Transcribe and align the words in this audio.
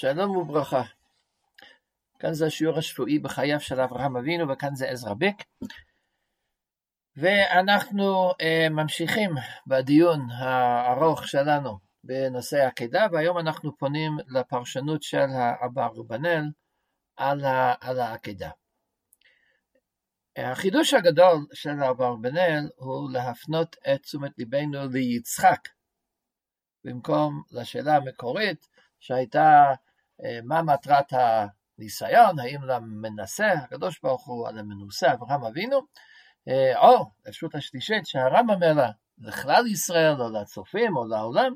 שלום 0.00 0.36
וברכה. 0.36 0.82
כאן 2.18 2.34
זה 2.34 2.46
השיעור 2.46 2.78
השבועי 2.78 3.18
בחייו 3.18 3.60
של 3.60 3.80
אברהם 3.80 4.16
אבינו, 4.16 4.48
וכאן 4.48 4.74
זה 4.74 4.88
עזרא 4.88 5.14
בק. 5.14 5.42
ואנחנו 7.16 8.30
uh, 8.30 8.70
ממשיכים 8.70 9.30
בדיון 9.66 10.30
הארוך 10.30 11.28
שלנו 11.28 11.78
בנושא 12.04 12.56
העקדה, 12.56 13.06
והיום 13.12 13.38
אנחנו 13.38 13.76
פונים 13.76 14.12
לפרשנות 14.28 15.02
של 15.02 15.26
האברבנאל 15.32 16.44
על, 17.16 17.40
על 17.80 18.00
העקדה. 18.00 18.50
החידוש 20.36 20.94
הגדול 20.94 21.46
של 21.52 21.82
האברבנאל 21.82 22.68
הוא 22.76 23.10
להפנות 23.12 23.76
את 23.94 24.02
תשומת 24.02 24.32
ליבנו 24.38 24.88
ליצחק, 24.92 25.68
במקום 26.84 27.42
לשאלה 27.50 27.96
המקורית 27.96 28.68
שהייתה 29.00 29.74
מה 30.44 30.62
מטרת 30.62 31.12
הניסיון, 31.12 32.38
האם 32.38 32.62
למנסה 32.62 33.52
הקדוש 33.52 34.00
ברוך 34.02 34.26
הוא 34.26 34.48
על 34.48 34.58
המנוסה 34.58 35.12
אברהם 35.12 35.44
אבינו, 35.44 35.80
אה, 36.48 36.78
או 36.78 37.10
אפשרות 37.28 37.54
השלישית 37.54 38.06
שהרמב"ם 38.06 38.50
אומר 38.50 38.72
לכלל 39.18 39.66
ישראל 39.66 40.20
או 40.20 40.28
לצופים 40.30 40.96
או 40.96 41.04
לעולם, 41.04 41.54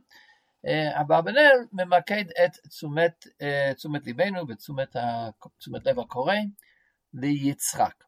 אה, 0.66 1.00
אברבנאל 1.00 1.56
ממקד 1.72 2.24
את 2.44 2.56
תשומת, 2.68 3.26
תשומת 3.76 4.06
ליבנו 4.06 4.48
ותשומת 4.48 4.96
תשומת 5.58 5.86
לב 5.86 5.98
הקורא 5.98 6.34
ליצחק. 7.14 8.04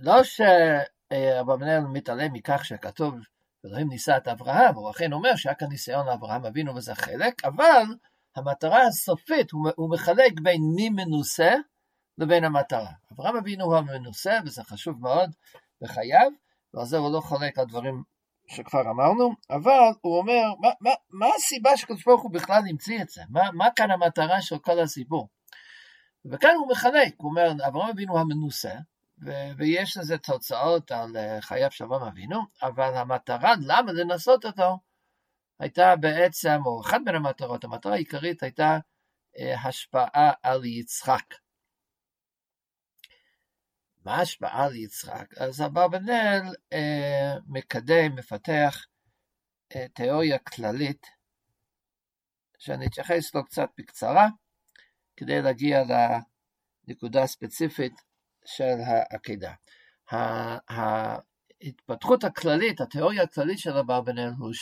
לא 0.00 0.22
שאברבנאל 0.24 1.80
מתעלם 1.80 2.32
מכך 2.32 2.64
שכתוב 2.64 3.14
אלוהים 3.66 3.88
ניסה 3.88 4.16
את 4.16 4.28
אברהם, 4.28 4.74
הוא 4.74 4.90
אכן 4.90 5.12
אומר 5.12 5.36
שהיה 5.36 5.54
כאן 5.54 5.68
ניסיון 5.68 6.06
לאברהם 6.06 6.46
אבינו 6.46 6.74
וזה 6.74 6.94
חלק, 6.94 7.44
אבל 7.44 7.84
המטרה 8.36 8.86
הסופית, 8.86 9.50
הוא, 9.50 9.70
הוא 9.76 9.90
מחלק 9.90 10.32
בין 10.42 10.60
מי 10.74 10.88
מנוסה 10.88 11.54
לבין 12.18 12.44
המטרה. 12.44 12.92
אברהם 13.12 13.36
אבינו 13.36 13.64
הוא 13.64 13.76
המנוסה, 13.76 14.38
וזה 14.44 14.64
חשוב 14.64 15.00
מאוד 15.00 15.30
בחייו, 15.82 16.30
ועל 16.74 16.86
זה 16.86 16.96
הוא 16.96 17.12
לא 17.12 17.20
חולק 17.20 17.58
על 17.58 17.66
דברים 17.66 18.02
שכבר 18.46 18.90
אמרנו, 18.90 19.32
אבל 19.50 19.92
הוא 20.00 20.18
אומר, 20.18 20.42
מה, 20.60 20.68
מה, 20.80 20.90
מה 21.10 21.26
הסיבה 21.36 21.76
שקדוש 21.76 22.04
ברוך 22.04 22.22
הוא 22.22 22.32
בכלל 22.32 22.62
המציא 22.70 23.02
את 23.02 23.08
זה? 23.08 23.22
מה, 23.28 23.50
מה 23.52 23.68
כאן 23.76 23.90
המטרה 23.90 24.42
של 24.42 24.58
כל 24.58 24.80
הסיפור? 24.80 25.28
וכאן 26.24 26.54
הוא 26.58 26.68
מחלק, 26.70 27.14
הוא 27.16 27.30
אומר, 27.30 27.66
אברהם 27.68 27.90
אבינו 27.90 28.18
המנוסה, 28.18 28.74
ויש 29.56 29.96
לזה 29.96 30.18
תוצאות 30.18 30.92
על 30.92 31.16
אה, 31.16 31.40
חייו 31.40 31.70
של 31.70 31.84
אברהם 31.84 32.02
אבינו, 32.02 32.40
אבל 32.62 32.94
המטרה, 32.94 33.52
למה 33.60 33.92
לנסות 33.92 34.44
אותו, 34.44 34.78
הייתה 35.58 35.96
בעצם, 35.96 36.58
או 36.66 36.80
אחת 36.80 37.00
מן 37.06 37.14
המטרות, 37.14 37.64
המטרה 37.64 37.92
העיקרית 37.92 38.42
הייתה 38.42 38.78
אה, 39.38 39.68
השפעה 39.68 40.32
על 40.42 40.64
יצחק. 40.64 41.34
מה 44.04 44.14
ההשפעה 44.14 44.64
על 44.64 44.76
יצחק? 44.76 45.34
אז 45.38 45.62
אברבנאל 45.62 46.42
אה, 46.72 47.34
מקדם, 47.46 48.14
מפתח 48.16 48.86
אה, 49.76 49.88
תיאוריה 49.88 50.38
כללית, 50.38 51.06
שאני 52.58 52.86
אתייחס 52.86 53.34
לו 53.34 53.44
קצת 53.44 53.68
בקצרה, 53.78 54.28
כדי 55.16 55.42
להגיע 55.42 55.82
לנקודה 56.88 57.22
הספציפית 57.22 57.92
של 58.44 58.76
העקידה. 58.86 59.52
ההתפתחות 60.68 62.24
הכללית, 62.24 62.80
התיאוריה 62.80 63.22
הכללית 63.22 63.58
של 63.58 63.76
אברבנאל 63.76 64.30
הוא 64.38 64.52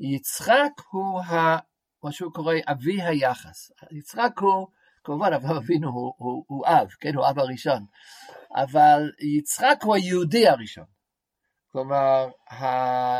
שיצחק 0.00 0.72
הוא 0.90 1.20
ה, 1.20 1.58
מה 2.04 2.12
שהוא 2.12 2.32
קורא 2.32 2.54
אבי 2.66 3.02
היחס. 3.02 3.70
יצחק 3.90 4.32
הוא, 4.38 4.66
כמובן 5.04 5.32
אברהם 5.32 5.56
אבינו 5.56 5.90
הוא, 5.90 6.14
הוא, 6.16 6.44
הוא 6.46 6.66
אב, 6.66 6.88
כן, 7.00 7.14
הוא 7.14 7.26
אב 7.30 7.38
הראשון, 7.38 7.86
אבל 8.54 9.12
יצחק 9.38 9.78
הוא 9.82 9.94
היהודי 9.94 10.48
הראשון. 10.48 10.84
כלומר, 11.72 12.28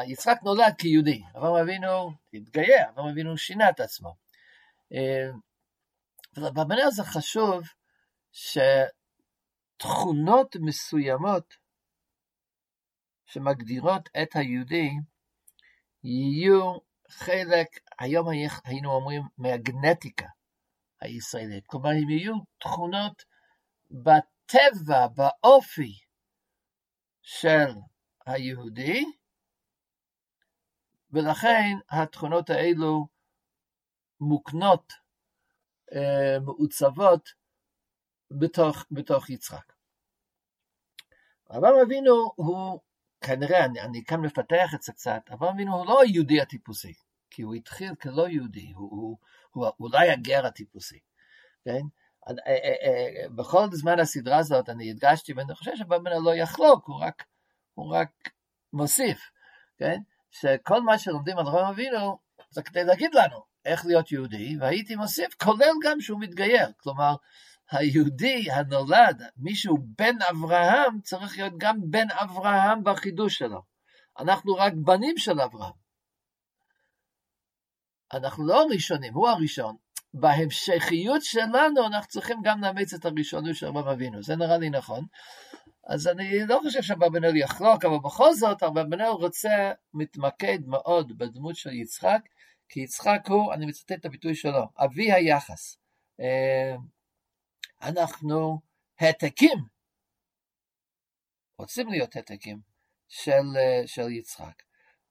יצחק 0.06 0.38
נולד 0.44 0.75
כיהודי, 0.78 1.22
אברהם 1.37 1.69
אבינו 1.69 2.12
התגייר, 2.34 2.88
אברהם 2.88 3.08
אבינו 3.08 3.37
שינה 3.37 3.70
את 3.70 3.81
עצמו. 3.81 4.14
אה, 4.93 5.31
ובמנה 6.37 6.91
זה 6.91 7.04
חשוב 7.04 7.62
ש... 8.32 8.58
תכונות 9.76 10.56
מסוימות 10.60 11.56
שמגדירות 13.26 14.08
את 14.22 14.37
היהודי 14.37 14.91
יהיו 16.04 16.78
חלק, 17.08 17.68
היום 17.98 18.28
היינו 18.64 18.92
אומרים, 18.92 19.22
מהגנטיקה 19.38 20.26
הישראלית. 21.00 21.66
כלומר, 21.66 21.90
הם 21.90 22.10
יהיו 22.10 22.34
תכונות 22.58 23.24
בטבע, 23.90 25.06
באופי 25.06 25.92
של 27.22 27.68
היהודי, 28.26 29.04
ולכן 31.10 31.76
התכונות 31.90 32.50
האלו 32.50 33.06
מוקנות, 34.20 34.92
אה, 35.94 36.40
מעוצבות, 36.40 37.28
בתוך, 38.30 38.84
בתוך 38.90 39.30
יצחק. 39.30 39.72
אברהם 41.50 41.74
אבינו 41.86 42.32
הוא, 42.36 42.80
כנראה, 43.21 43.65
אני, 43.65 43.81
אני 43.81 44.04
כאן 44.04 44.21
מפתח 44.21 44.75
את 44.75 44.82
זה 44.82 44.93
קצת, 44.93 45.21
אברהם 45.32 45.54
אבינו 45.54 45.77
הוא 45.77 45.87
לא 45.87 46.03
היהודי 46.03 46.41
הטיפוסי, 46.41 46.93
כי 47.31 47.43
הוא 47.43 47.54
התחיל 47.54 47.94
כלא 47.94 48.28
יהודי, 48.28 48.72
הוא, 48.75 48.91
הוא, 48.91 49.19
הוא, 49.50 49.66
הוא 49.77 49.88
אולי 49.88 50.10
הגר 50.10 50.47
הטיפוסי, 50.47 50.99
כן? 51.65 51.82
אה, 52.28 52.34
אה, 52.47 52.75
אה, 52.82 53.28
בכל 53.28 53.66
זמן 53.72 53.99
הסדרה 53.99 54.38
הזאת 54.38 54.69
אני 54.69 54.91
הדגשתי, 54.91 55.32
ואני 55.32 55.55
חושב 55.55 55.76
שבאמת 55.76 56.12
לא 56.25 56.34
יחלוק, 56.34 56.87
הוא 56.87 57.00
רק, 57.00 57.25
הוא 57.75 57.94
רק 57.94 58.10
מוסיף, 58.72 59.31
כן? 59.78 59.99
שכל 60.31 60.82
מה 60.82 60.99
שלומדים 60.99 61.38
על 61.38 61.47
אברהם 61.47 61.66
אבינו 61.66 62.19
זה 62.50 62.62
כדי 62.62 62.84
להגיד 62.84 63.15
לנו 63.15 63.44
איך 63.65 63.87
להיות 63.87 64.12
יהודי, 64.12 64.56
והייתי 64.60 64.97
מוסיף, 64.97 65.34
כולל 65.43 65.72
גם 65.82 66.00
שהוא 66.00 66.21
מתגייר, 66.21 66.69
כלומר, 66.76 67.15
היהודי 67.71 68.50
הנולד, 68.50 69.22
מישהו 69.37 69.78
בן 69.99 70.22
אברהם, 70.31 71.00
צריך 71.00 71.38
להיות 71.38 71.53
גם 71.59 71.91
בן 71.91 72.06
אברהם 72.10 72.84
בחידוש 72.84 73.38
שלו. 73.38 73.62
אנחנו 74.19 74.54
רק 74.54 74.72
בנים 74.84 75.19
של 75.19 75.41
אברהם. 75.41 75.72
אנחנו 78.12 78.47
לא 78.47 78.62
הראשונים, 78.62 79.15
הוא 79.15 79.28
הראשון. 79.28 79.76
בהמשכיות 80.15 81.22
שלנו 81.22 81.87
אנחנו 81.87 82.09
צריכים 82.09 82.38
גם 82.43 82.60
לאמץ 82.60 82.94
את 82.94 83.05
הראשונות 83.05 83.56
של 83.56 83.66
אברהם 83.66 83.88
אבינו, 83.88 84.22
זה 84.22 84.37
נראה 84.37 84.59
לי 84.59 84.71
נכון. 84.71 85.05
אז 85.87 86.09
אני 86.09 86.47
לא 86.47 86.60
חושב 86.62 86.82
שאברבנאל 86.82 87.37
יחלוק, 87.37 87.84
אבל 87.84 87.99
בכל 88.05 88.34
זאת 88.34 88.62
אברבנאל 88.62 89.09
רוצה, 89.09 89.72
מתמקד 89.94 90.59
מאוד 90.66 91.19
בדמות 91.19 91.56
של 91.56 91.72
יצחק, 91.72 92.21
כי 92.69 92.81
יצחק 92.81 93.21
הוא, 93.28 93.55
אני 93.55 93.66
מצטט 93.66 93.93
את 93.93 94.05
הביטוי 94.05 94.34
שלו, 94.34 94.62
אבי 94.84 95.12
היחס. 95.12 95.78
אה, 97.82 97.88
אנחנו 97.88 98.60
העתקים, 99.00 99.59
רוצים 101.59 101.88
להיות 101.88 102.16
העתקים 102.16 102.60
של, 103.09 103.42
של 103.87 104.10
יצחק. 104.10 104.62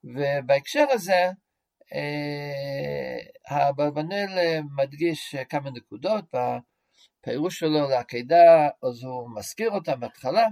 ובהקשר 0.03 0.85
הזה, 0.91 1.29
אברבנאל 3.47 4.61
מדגיש 4.77 5.35
כמה 5.35 5.69
נקודות. 5.69 6.25
בפירוש 6.33 7.59
שלו 7.59 7.89
לעקידה, 7.89 8.67
אז 8.83 9.03
הוא 9.03 9.35
מזכיר 9.35 9.71
אותם 9.71 9.99
בהתחלה, 9.99 10.47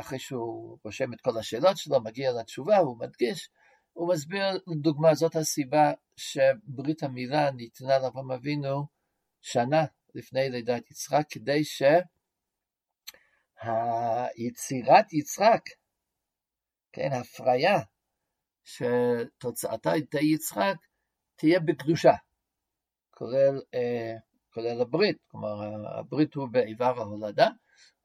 אחרי 0.00 0.18
שהוא 0.18 0.78
רושם 0.84 1.12
את 1.12 1.20
כל 1.20 1.38
השאלות 1.38 1.76
שלו, 1.76 2.00
מגיע 2.00 2.32
לתשובה, 2.32 2.78
הוא 2.78 2.98
מדגיש, 2.98 3.48
הוא 3.92 4.08
מסביר, 4.08 4.40
לדוגמה, 4.66 5.14
זאת 5.14 5.36
הסיבה 5.36 5.92
שברית 6.16 7.02
המילה 7.02 7.50
ניתנה 7.50 7.98
לאברהם 7.98 8.32
אבינו 8.32 8.86
שנה 9.42 9.84
לפני 10.16 10.50
לידת 10.50 10.90
יצחק, 10.90 11.24
כדי 11.30 11.62
שהיצירת 13.64 15.12
יצחק, 15.12 15.62
כן, 16.92 17.10
הפריה, 17.12 17.78
שתוצאתה 18.64 19.90
תהיה 20.10 20.34
יצחק, 20.34 20.76
תהיה 21.36 21.60
בקדושה, 21.60 22.12
כולל, 23.10 23.60
אה, 23.74 24.14
כולל 24.50 24.80
הברית, 24.80 25.16
כלומר 25.28 25.48
הברית 25.98 26.34
הוא 26.34 26.48
באיבר 26.48 27.00
ההולדה, 27.00 27.48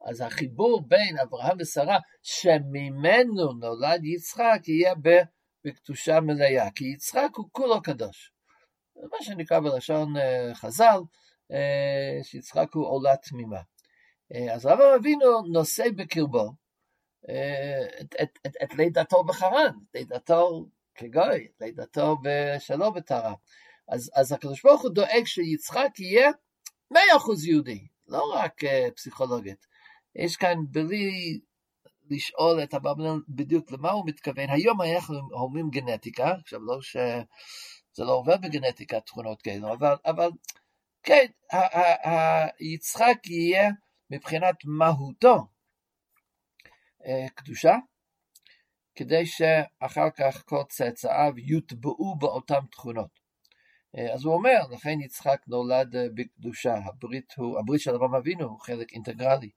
אז 0.04 0.20
החיבור 0.20 0.88
בין 0.88 1.18
אברהם 1.18 1.56
ושרה, 1.60 1.98
שממנו 2.22 3.52
נולד 3.52 4.04
יצחק, 4.04 4.60
יהיה 4.68 4.94
בקדושה 5.64 6.20
מלאה, 6.20 6.70
כי 6.74 6.84
יצחק 6.84 7.30
הוא 7.36 7.48
כולו 7.52 7.82
קדוש. 7.82 8.32
מה 8.96 9.18
שנקרא 9.20 9.60
בלשון 9.60 10.16
אה, 10.16 10.54
חז"ל, 10.54 11.00
שיצחק 12.22 12.68
הוא 12.74 12.86
עולה 12.86 13.16
תמימה. 13.16 13.60
אה, 14.34 14.54
אז 14.54 14.66
אברהם 14.66 14.94
אבינו 15.00 15.42
נושא 15.42 15.84
בקרבו 15.96 16.52
אה, 17.28 17.86
את, 18.00 18.14
את, 18.22 18.38
את, 18.46 18.52
את 18.62 18.74
לידתו 18.74 19.24
בחרן, 19.24 19.72
לידתו 19.94 20.66
כגוי, 20.94 21.48
לידתו 21.60 22.16
שלא 22.58 22.90
בטהרה. 22.90 23.34
אז, 23.88 24.10
אז 24.14 24.32
הקדוש 24.32 24.62
ברוך 24.62 24.82
הוא 24.82 24.90
דואג 24.90 25.24
שיצחק 25.24 25.90
יהיה 25.98 26.30
מאה 26.90 27.16
אחוז 27.16 27.46
יהודי, 27.46 27.86
לא 28.08 28.32
רק 28.34 28.64
uh, 28.64 28.90
פסיכולוגית. 28.96 29.66
יש 30.16 30.36
כאן, 30.36 30.58
בלי 30.70 31.40
לשאול 32.10 32.62
את 32.62 32.74
אברבנאל 32.74 33.20
בדיוק 33.28 33.72
למה 33.72 33.90
הוא 33.90 34.06
מתכוון, 34.06 34.50
היום 34.50 34.82
אנחנו 34.82 35.14
אומרים 35.32 35.70
גנטיקה, 35.70 36.32
עכשיו 36.40 36.60
לא 36.60 36.82
שזה 36.82 38.04
לא 38.04 38.12
עובר 38.12 38.36
בגנטיקה 38.36 39.00
תכונות 39.00 39.42
כאלו, 39.42 39.72
אבל, 39.72 39.94
אבל 40.06 40.30
כן, 41.02 41.26
יצחק 42.60 43.26
יהיה 43.26 43.70
מבחינת 44.10 44.56
מהותו 44.64 45.46
אה, 47.06 47.26
קדושה, 47.34 47.76
כדי 48.94 49.26
שאחר 49.26 50.10
כך 50.10 50.42
כל 50.46 50.62
צאצאיו 50.68 51.32
יוטבעו 51.38 52.16
באותן 52.18 52.66
תכונות. 52.70 53.20
אה, 53.96 54.12
אז 54.12 54.24
הוא 54.24 54.34
אומר, 54.34 54.58
לכן 54.70 55.00
יצחק 55.00 55.40
נולד 55.46 55.96
אה, 55.96 56.06
בקדושה, 56.14 56.74
הברית, 56.74 57.32
הוא, 57.36 57.58
הברית 57.58 57.80
של 57.80 57.94
אברהם 57.94 58.14
אבינו 58.14 58.44
הוא 58.44 58.60
חלק 58.60 58.92
אינטגרלי 58.92 59.50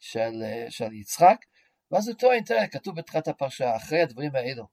של, 0.00 0.42
של 0.68 0.92
יצחק, 0.92 1.44
ואז 1.90 2.08
הוא 2.08 2.16
טוען, 2.16 2.44
תראה, 2.44 2.68
כתוב 2.68 2.96
בתחילת 2.96 3.28
הפרשה, 3.28 3.76
אחרי 3.76 4.02
הדברים 4.02 4.34
האלו, 4.34 4.66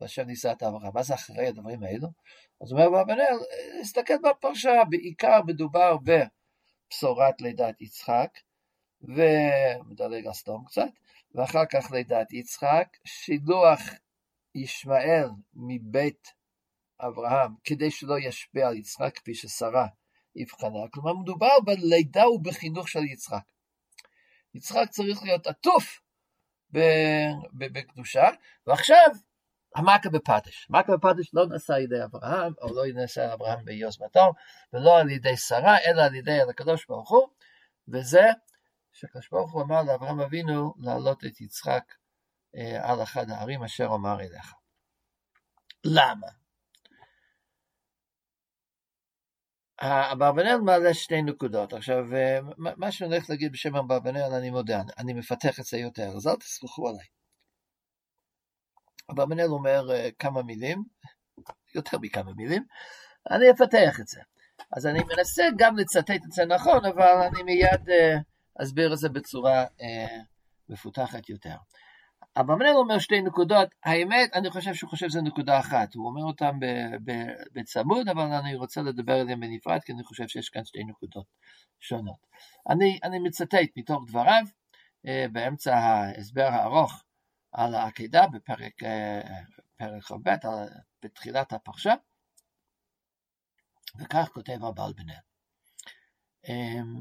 והשם 0.00 0.22
נישא 0.22 0.52
את 0.52 0.62
אברהם, 0.62 0.92
מה 0.94 1.02
זה 1.02 1.14
אחרי 1.14 1.46
הדברים 1.46 1.82
האלו? 1.82 2.08
אז 2.62 2.72
אומר 2.72 2.90
באבנאל, 2.90 3.36
להסתכל 3.78 4.14
בפרשה, 4.22 4.82
בעיקר 4.90 5.40
מדובר 5.46 5.96
בבשורת 5.96 7.40
לידת 7.40 7.80
יצחק, 7.80 8.30
ומדלג 9.02 10.26
הסתום 10.26 10.64
קצת, 10.66 10.88
ואחר 11.34 11.66
כך 11.72 11.90
לידת 11.90 12.32
יצחק, 12.32 12.88
שילוח 13.04 13.80
ישמעאל 14.54 15.28
מבית 15.54 16.28
אברהם, 17.00 17.54
כדי 17.64 17.90
שלא 17.90 18.18
ישפיע 18.18 18.68
על 18.68 18.76
יצחק 18.76 19.18
כפי 19.18 19.34
ששרה 19.34 19.86
אבחנה. 20.42 20.88
כלומר, 20.92 21.14
מדובר 21.14 21.60
בלידה 21.64 22.28
ובחינוך 22.28 22.88
של 22.88 23.04
יצחק. 23.04 23.42
יצחק 24.54 24.90
צריך 24.90 25.22
להיות 25.22 25.46
עטוף 25.46 26.00
בקדושה, 27.52 28.28
ועכשיו 28.66 29.08
המכה 29.74 30.08
בפטיש. 30.08 30.66
מכה 30.70 30.96
בפטיש 30.96 31.30
לא 31.34 31.46
נעשה 31.46 31.74
על 31.74 31.80
ידי 31.80 32.04
אברהם, 32.04 32.52
או 32.62 32.74
לא 32.74 32.82
נעשה 32.94 33.24
על 33.24 33.30
אברהם 33.30 33.64
ביוזמתו, 33.64 34.32
ולא 34.72 34.98
על 34.98 35.10
ידי 35.10 35.36
שרה, 35.36 35.76
אלא 35.86 36.02
על 36.02 36.14
ידי 36.14 36.40
הקדוש 36.50 36.86
ברוך 36.86 37.10
הוא, 37.10 37.28
וזה 37.88 38.26
שהקדוש 38.92 39.28
ברוך 39.28 39.52
הוא 39.52 39.62
אמר 39.62 39.82
לאברהם 39.82 40.20
אבינו 40.20 40.74
להעלות 40.78 41.24
את 41.24 41.40
יצחק 41.40 41.94
אה, 42.56 42.90
על 42.90 43.02
אחד 43.02 43.30
הערים 43.30 43.64
אשר 43.64 43.88
אמר 43.94 44.20
אליך. 44.20 44.52
למה? 45.84 46.26
אברבנאל 50.12 50.56
מעלה 50.56 50.94
שתי 50.94 51.22
נקודות. 51.22 51.72
עכשיו, 51.72 52.14
אה, 52.14 52.38
מה 52.56 52.92
שאני 52.92 53.14
הולך 53.14 53.30
להגיד 53.30 53.52
בשם 53.52 53.76
אברבנאל, 53.76 54.34
אני 54.34 54.50
מודה, 54.50 54.82
אני 54.98 55.12
מפתח 55.12 55.60
את 55.60 55.64
זה 55.64 55.78
יותר, 55.78 56.08
אז 56.16 56.26
אל 56.26 56.36
תסמכו 56.36 56.88
עליי. 56.88 57.06
אברבנאל 59.10 59.46
אומר 59.46 59.92
אה, 59.92 60.08
כמה 60.18 60.42
מילים, 60.42 60.84
יותר 61.74 61.98
מכמה 61.98 62.32
מילים, 62.36 62.64
אני 63.30 63.50
אפתח 63.50 64.00
את 64.00 64.06
זה. 64.06 64.20
אז 64.76 64.86
אני 64.86 64.98
מנסה 64.98 65.44
גם 65.58 65.76
לצטט 65.76 66.10
את 66.10 66.32
זה 66.32 66.44
נכון, 66.44 66.84
אבל 66.84 67.22
אני 67.22 67.42
מיד 67.42 67.88
אסביר 68.62 68.92
את 68.92 68.98
זה 68.98 69.08
בצורה 69.08 69.64
מפותחת 70.68 71.28
יותר. 71.28 71.56
אברבנאל 72.36 72.76
אומר 72.76 72.98
שתי 72.98 73.20
נקודות, 73.20 73.68
האמת, 73.84 74.30
אני 74.34 74.50
חושב 74.50 74.74
שהוא 74.74 74.90
חושב 74.90 75.08
שזה 75.08 75.22
נקודה 75.22 75.58
אחת, 75.58 75.94
הוא 75.94 76.06
אומר 76.06 76.22
אותן 76.22 76.58
בצמוד, 77.52 78.08
אבל 78.08 78.32
אני 78.32 78.54
רוצה 78.54 78.82
לדבר 78.82 79.12
עליהן 79.12 79.40
בנפרד, 79.40 79.80
כי 79.84 79.92
אני 79.92 80.04
חושב 80.04 80.28
שיש 80.28 80.48
כאן 80.48 80.64
שתי 80.64 80.84
נקודות 80.84 81.26
שונות. 81.80 82.26
אני, 82.68 82.98
אני 83.04 83.18
מצטט 83.18 83.76
מתוך 83.76 84.04
דבריו, 84.06 84.42
אה, 85.06 85.26
באמצע 85.32 85.76
ההסבר 85.76 86.48
הארוך 86.52 87.02
על 87.56 87.74
העקידה 87.74 88.26
בפרק 88.32 88.82
פרק 89.76 90.02
ח"ב, 90.02 90.30
בתחילת 91.02 91.52
הפרשה, 91.52 91.94
וכך 93.98 94.28
כותב 94.32 94.64
הבעל 94.64 94.92
בנר. 94.92 95.18
אמ, 96.48 97.00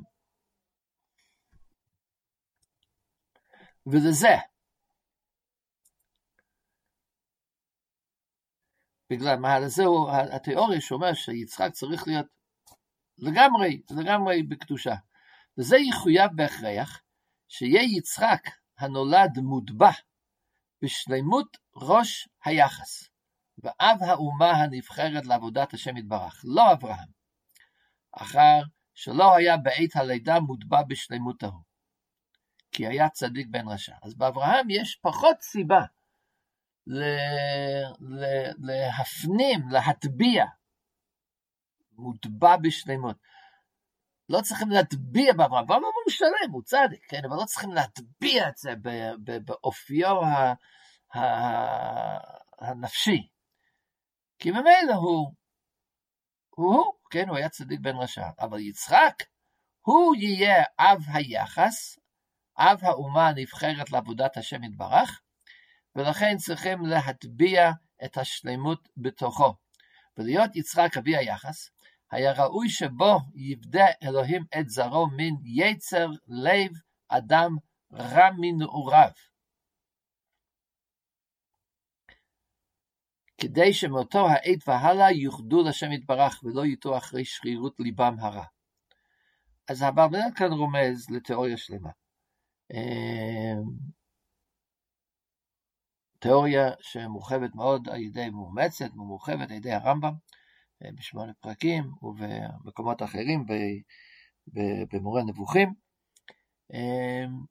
ולזה 3.85 4.35
בגלל 9.09 9.35
מה 9.35 9.67
זהו 9.67 10.07
התיאוריה 10.11 10.81
שאומר 10.81 11.13
שיצחק 11.13 11.69
צריך 11.73 12.07
להיות 12.07 12.25
לגמרי, 13.17 13.81
לגמרי 13.91 14.43
בקדושה. 14.43 14.95
וזה 15.57 15.77
יחויב 15.77 16.31
בהכרח 16.35 17.01
שיהיה 17.47 17.81
יצחק 17.97 18.41
הנולד 18.77 19.39
מוטבע 19.43 19.91
בשלמות 20.81 21.57
ראש 21.75 22.29
היחס, 22.45 23.09
ואב 23.57 23.97
האומה 24.01 24.51
הנבחרת 24.51 25.25
לעבודת 25.25 25.73
השם 25.73 25.97
יתברך, 25.97 26.41
לא 26.43 26.71
אברהם, 26.71 27.09
אחר 28.11 28.61
שלא 28.93 29.35
היה 29.35 29.57
בעת 29.57 29.95
הלידה 29.95 30.39
מוטבע 30.39 30.83
בשלמותו, 30.87 31.51
כי 32.71 32.87
היה 32.87 33.09
צדיק 33.09 33.47
בן 33.49 33.67
רשע. 33.67 33.95
אז 34.03 34.15
באברהם 34.15 34.69
יש 34.69 34.99
פחות 35.01 35.41
סיבה 35.41 35.81
להפנים, 38.59 39.69
להטביע, 39.69 40.45
מוטבע 41.91 42.57
בשלמות. 42.57 43.17
לא 44.29 44.41
צריכים 44.41 44.69
להטביע 44.69 45.33
באברהם, 45.33 45.63
אברהם 45.63 45.83
הוא 45.83 45.91
משלם, 46.07 46.51
הוא 46.51 46.63
צדיק, 46.63 47.05
כן, 47.09 47.21
אבל 47.29 47.35
לא 47.35 47.45
צריכים 47.45 47.71
להטביע 47.71 48.49
את 48.49 48.57
זה 48.57 48.73
באופיו 49.45 50.15
הנפשי. 52.59 53.27
כי 54.39 54.51
ממילא 54.51 54.93
הוא, 54.93 55.33
הוא, 56.49 56.93
כן, 57.09 57.29
הוא 57.29 57.37
היה 57.37 57.49
צדיק 57.49 57.79
בן 57.79 57.95
רשע, 57.95 58.29
אבל 58.39 58.59
יצחק, 58.59 59.23
הוא 59.81 60.15
יהיה 60.15 60.63
אב 60.79 61.03
היחס, 61.13 61.99
אב 62.57 62.79
האומה 62.81 63.27
הנבחרת 63.27 63.91
לעבודת 63.91 64.37
השם 64.37 64.63
יתברך, 64.63 65.21
ולכן 65.95 66.37
צריכים 66.37 66.85
להטביע 66.85 67.71
את 68.05 68.17
השלמות 68.17 68.89
בתוכו. 68.97 69.53
ולהיות 70.17 70.55
יצחק 70.55 70.97
אבי 70.97 71.17
היחס, 71.17 71.69
היה 72.11 72.33
ראוי 72.43 72.69
שבו 72.69 73.19
יבדה 73.35 73.85
אלוהים 74.03 74.43
את 74.59 74.69
זרעו 74.69 75.07
מן 75.07 75.33
יצר 75.43 76.07
לב 76.27 76.71
אדם 77.07 77.57
רע 77.93 78.29
מנעוריו. 78.37 79.11
כדי 83.37 83.73
שמאותו 83.73 84.27
העת 84.29 84.67
והלאה 84.67 85.11
יוחדו 85.11 85.63
לשם 85.69 85.91
יתברך 85.91 86.43
ולא 86.43 86.65
יטעו 86.65 86.97
אחרי 86.97 87.25
שרירות 87.25 87.79
ליבם 87.79 88.15
הרע. 88.19 88.45
אז 89.67 89.83
אברבנאל 89.83 90.29
כאן 90.35 90.51
רומז 90.51 91.09
לתיאוריה 91.09 91.57
שלמה. 91.57 91.89
אמ, 92.73 93.63
תיאוריה 96.19 96.71
שמורחבת 96.81 97.55
מאוד 97.55 97.89
על 97.89 98.01
ידי, 98.01 98.29
מאומצת 98.29 98.89
ומורחבת 98.93 99.49
על 99.49 99.57
ידי 99.57 99.71
הרמב"ם 99.71 100.07
אה, 100.07 100.44
בשמונה 100.81 101.33
פרקים 101.33 101.83
ובמקומות 102.01 103.03
אחרים 103.03 103.45
במורה 104.93 105.23
נבוכים. 105.23 105.73
אמ, 106.73 107.45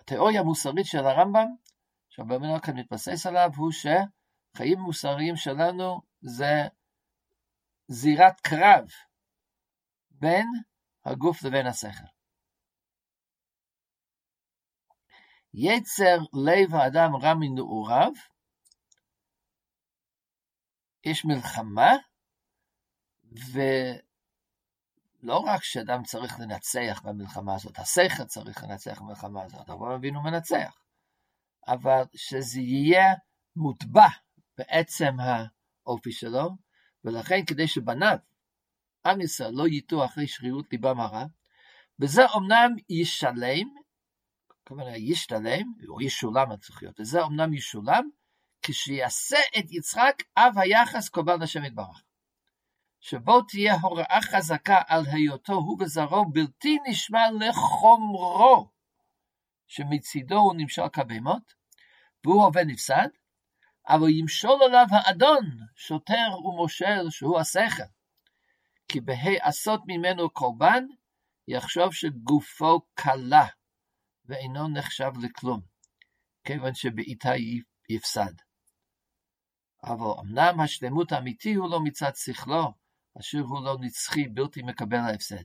התיאוריה 0.00 0.40
המוסרית 0.40 0.86
של 0.86 1.06
הרמב"ם, 1.06 1.46
שהרבה 2.08 2.38
כאן 2.62 2.78
מתבסס 2.78 3.26
עליו, 3.26 3.50
הוא 3.56 3.70
שחיים 3.72 4.78
מוסריים 4.78 5.36
שלנו 5.36 6.00
זה 6.20 6.62
זירת 7.88 8.40
קרב 8.40 8.86
בין 10.10 10.46
הגוף 11.04 11.44
לבין 11.44 11.66
השכל. 11.66 12.04
יצר 15.54 16.16
לב 16.46 16.74
האדם 16.74 17.16
רע 17.16 17.34
מנעוריו, 17.40 18.12
יש 21.04 21.24
מלחמה, 21.24 21.92
ולא 23.52 25.38
רק 25.38 25.64
שאדם 25.64 26.02
צריך 26.02 26.40
לנצח 26.40 27.00
במלחמה 27.04 27.54
הזאת, 27.54 27.78
השכל 27.78 28.24
צריך 28.24 28.64
לנצח 28.64 29.00
במלחמה 29.00 29.42
הזאת, 29.42 29.70
אבל 29.70 29.92
אבינו 29.92 30.22
מנצח, 30.22 30.78
אבל 31.68 32.02
שזה 32.14 32.60
יהיה 32.60 33.14
מוטבע 33.56 34.08
בעצם 34.58 35.16
האופי 35.20 36.12
שלו, 36.12 36.50
ולכן 37.04 37.44
כדי 37.46 37.68
שבניו, 37.68 38.16
עם 39.06 39.20
ישראל, 39.20 39.52
לא 39.54 39.68
ייטו 39.68 40.04
אחרי 40.04 40.26
שרירות 40.26 40.66
ליבם 40.72 41.00
הרע, 41.00 41.24
בזה 41.98 42.22
אמנם 42.36 42.76
ישלם 42.88 43.68
הכוונה 44.64 44.96
ישתלם, 44.96 45.72
או 45.88 46.00
ישולם 46.00 46.56
צריך 46.56 46.82
להיות, 46.82 47.00
וזה 47.00 47.24
אמנם 47.24 47.54
ישולם, 47.54 48.10
כשיעשה 48.66 49.38
את 49.58 49.64
יצחק 49.70 50.22
אב 50.36 50.58
היחס 50.58 51.08
קורבן 51.08 51.42
השם 51.42 51.64
יתברך. 51.64 52.02
שבו 53.00 53.42
תהיה 53.42 53.74
הוראה 53.74 54.18
חזקה 54.22 54.82
על 54.86 55.04
היותו 55.06 55.52
הוא 55.52 55.82
וזרעו 55.82 56.24
בלתי 56.32 56.78
נשמע 56.88 57.20
לחומרו, 57.40 58.70
שמצידו 59.66 60.36
הוא 60.36 60.54
נמשל 60.56 60.88
כבהמות, 60.92 61.54
והוא 62.24 62.46
עובד 62.46 62.64
נפסד, 62.66 63.08
אבל 63.88 64.08
ימשול 64.08 64.62
עליו 64.62 64.86
האדון, 64.90 65.50
שוטר 65.76 66.38
ומושל, 66.44 67.10
שהוא 67.10 67.38
השכל. 67.38 67.82
כי 68.88 69.00
בהעשות 69.00 69.80
ממנו 69.86 70.30
קורבן, 70.30 70.84
יחשוב 71.48 71.92
שגופו 71.92 72.80
קלה, 72.94 73.46
ואינו 74.24 74.68
נחשב 74.68 75.10
לכלום, 75.22 75.60
כיוון 76.44 76.74
שבעיטה 76.74 77.32
יפסד. 77.88 78.43
אבל 79.86 80.20
אמנם 80.20 80.60
השלמות 80.60 81.12
האמיתי 81.12 81.54
הוא 81.54 81.70
לא 81.70 81.80
מצד 81.84 82.10
שכלו, 82.14 82.72
אשר 83.20 83.38
הוא 83.38 83.64
לא 83.64 83.76
נצחי, 83.80 84.28
בלתי 84.28 84.62
מקבל 84.62 84.96
ההפסד. 84.96 85.44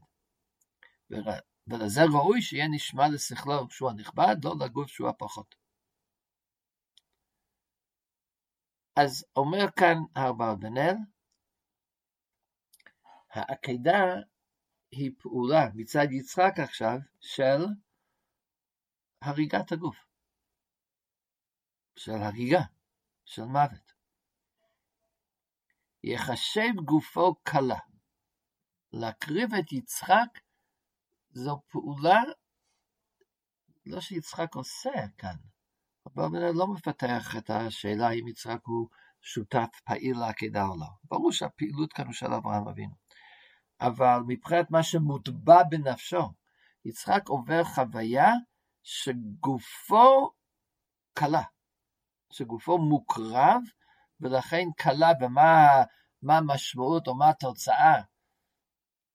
ולזה 1.68 2.02
ראוי 2.14 2.42
שיהיה 2.42 2.68
נשמע 2.68 3.04
לשכלו 3.14 3.70
שהוא 3.70 3.90
הנכבד, 3.90 4.36
לא 4.44 4.54
לגוף 4.66 4.88
שהוא 4.88 5.10
הפחות. 5.10 5.56
אז 8.96 9.26
אומר 9.36 9.72
כאן 9.76 9.96
האברבנאל, 10.16 10.96
העקדה 13.30 14.00
היא 14.92 15.12
פעולה 15.20 15.70
מצד 15.76 16.08
יצחק 16.12 16.54
עכשיו 16.64 16.98
של 17.20 17.66
הריגת 19.22 19.72
הגוף, 19.72 19.98
של 21.96 22.12
הריגה, 22.12 22.62
של 23.26 23.44
מוות. 23.44 23.99
יחשב 26.04 26.74
גופו 26.86 27.36
קלה. 27.44 27.80
להקריב 28.94 29.54
את 29.54 29.72
יצחק 29.72 30.40
זו 31.32 31.62
פעולה 31.68 32.22
לא 33.86 34.02
שיצחק 34.02 34.56
עושה 34.56 35.08
כאן. 35.18 35.36
אברבנאל 36.08 36.52
לא 36.52 36.68
מפתח 36.68 37.36
את 37.38 37.50
השאלה 37.50 38.12
אם 38.12 38.28
יצחק 38.28 38.60
הוא 38.66 38.88
שותף 39.22 39.80
פעיל 39.84 40.20
לעקדה 40.20 40.66
או 40.66 40.78
לא. 40.78 40.88
ברור 41.04 41.32
שהפעילות 41.32 41.94
כאן 41.94 42.06
הוא 42.06 42.14
של 42.14 42.34
אברהם 42.34 42.68
אבינו. 42.68 42.94
אבל 43.82 44.20
מבחינת 44.28 44.72
מה 44.72 44.84
שמוטבע 44.84 45.64
בנפשו, 45.64 46.34
יצחק 46.86 47.28
עובר 47.28 47.64
חוויה 47.64 48.32
שגופו 48.84 50.32
קלה, 51.14 51.44
שגופו 52.32 52.78
מוקרב, 52.78 53.62
ולכן 54.22 54.66
קלה 54.78 55.12
ומה 55.22 55.84
המשמעות 56.30 57.08
או 57.08 57.16
מה 57.16 57.30
התוצאה. 57.30 58.02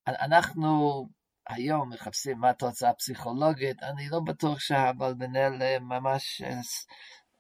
אנחנו 0.06 1.04
היום 1.48 1.92
מחפשים 1.92 2.38
מה 2.38 2.50
התוצאה 2.50 2.90
הפסיכולוגית, 2.90 3.82
אני 3.82 4.08
לא 4.08 4.20
בטוח 4.20 4.58
שהבלבנל 4.58 5.78
ממש 5.80 6.42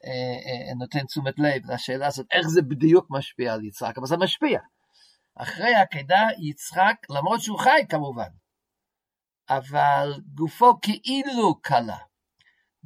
אה, 0.04 0.68
אה, 0.68 0.74
נותן 0.78 1.06
תשומת 1.06 1.38
לב 1.38 1.70
לשאלה 1.70 2.06
הזאת, 2.06 2.26
איך 2.32 2.46
זה 2.46 2.62
בדיוק 2.62 3.06
משפיע 3.10 3.52
על 3.52 3.64
יצחק, 3.64 3.98
אבל 3.98 4.06
זה 4.06 4.16
משפיע. 4.16 4.60
אחרי 5.36 5.74
העקדה 5.74 6.22
יצחק, 6.50 6.96
למרות 7.10 7.40
שהוא 7.40 7.58
חי 7.58 7.80
כמובן, 7.88 8.28
אבל 9.48 10.12
גופו 10.34 10.80
כאילו 10.82 11.60
קלה, 11.62 11.98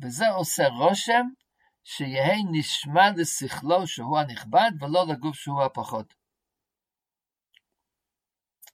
וזה 0.03 0.29
עושה 0.29 0.69
רושם 0.69 1.27
שיהא 1.91 2.37
נשמע 2.53 3.11
לשכלו 3.17 3.87
שהוא 3.87 4.19
הנכבד 4.19 4.71
ולא 4.81 5.07
לגוף 5.07 5.37
שהוא 5.37 5.63
הפחות. 5.63 6.15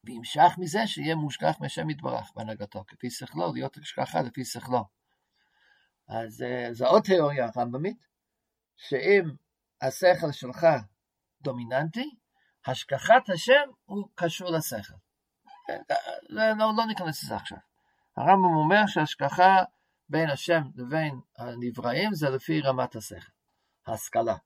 וימשך 0.04 0.52
מזה 0.58 0.86
שיהיה 0.86 1.14
מושגח 1.14 1.56
מהשם 1.60 1.90
יתברך 1.90 2.32
בהנהגתו, 2.36 2.84
כפי 2.86 3.10
שכלו, 3.10 3.52
להיות 3.54 3.76
השגחה 3.76 4.20
לפי 4.20 4.44
שכלו. 4.44 4.84
אז 6.08 6.42
אה, 6.42 6.68
זו 6.72 6.86
עוד 6.86 7.02
תיאוריה 7.02 7.48
רמב"מית, 7.56 8.06
שאם 8.76 9.30
השכל 9.80 10.32
שלך 10.32 10.66
דומיננטי, 11.40 12.10
השגחת 12.66 13.28
השם 13.34 13.70
הוא 13.84 14.08
קשור 14.14 14.50
לשכל. 14.50 14.94
לא, 16.28 16.52
לא, 16.58 16.72
לא 16.76 16.86
ניכנס 16.86 17.24
לזה 17.24 17.36
עכשיו. 17.36 17.58
הרמב"ם 18.16 18.56
אומר 18.56 18.86
שהשגחה 18.86 19.62
בין 20.08 20.30
השם 20.30 20.62
לבין 20.74 21.20
הנבראים 21.38 22.14
זה 22.14 22.30
לפי 22.30 22.60
רמת 22.60 22.96
השכל, 22.96 23.30
ההשכלה. 23.86 24.36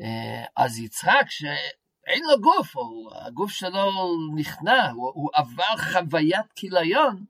אה, 0.00 0.44
אז 0.56 0.78
יצחק, 0.78 1.24
שאין 1.28 2.22
לו 2.30 2.40
גוף, 2.40 2.76
או 2.76 3.10
הגוף 3.26 3.50
שלו 3.50 3.90
נכנע, 4.36 4.90
הוא, 4.90 5.12
הוא 5.14 5.30
עבר 5.34 5.76
חוויית 5.92 6.52
כיליון, 6.54 7.24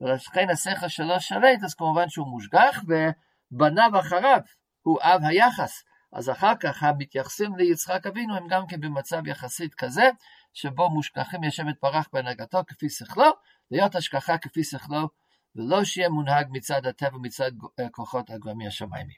ולכן 0.00 0.50
השכל 0.50 0.88
שלו 0.88 1.20
שלט, 1.20 1.64
אז 1.64 1.74
כמובן 1.74 2.08
שהוא 2.08 2.26
מושגח, 2.26 2.82
ובניו 2.88 4.00
אחריו, 4.00 4.40
הוא 4.82 4.98
אב 5.02 5.20
היחס. 5.24 5.84
אז 6.12 6.30
אחר 6.30 6.52
כך 6.60 6.82
המתייחסים 6.82 7.56
ליצחק 7.56 8.06
אבינו 8.06 8.36
הם 8.36 8.48
גם 8.48 8.66
כן 8.66 8.80
במצב 8.80 9.26
יחסית 9.26 9.74
כזה, 9.74 10.08
שבו 10.52 10.90
מושגחים 10.90 11.44
ישבת 11.44 11.78
פרח 11.80 12.08
בהנהגתו 12.12 12.58
כפי 12.66 12.90
שכלו, 12.90 13.30
להיות 13.70 13.94
השגחה 13.94 14.38
כפי 14.38 14.64
שכלו 14.64 15.08
ולא 15.56 15.84
שיהיה 15.84 16.08
מונהג 16.08 16.46
מצד 16.50 16.86
הטבע 16.86 17.18
מצד 17.22 17.52
אה, 17.80 17.88
כוחות 17.88 18.30
הגרמי 18.30 18.66
השמיימי. 18.66 19.14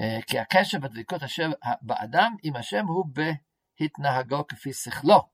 אה, 0.00 0.18
כי 0.26 0.38
הקשר 0.38 0.78
בדבקות 0.78 1.22
אשר 1.22 1.50
באדם 1.82 2.36
עם 2.42 2.56
השם 2.56 2.86
הוא 2.86 3.04
בהתנהגו 3.78 4.46
כפי 4.46 4.72
שכלו. 4.72 5.28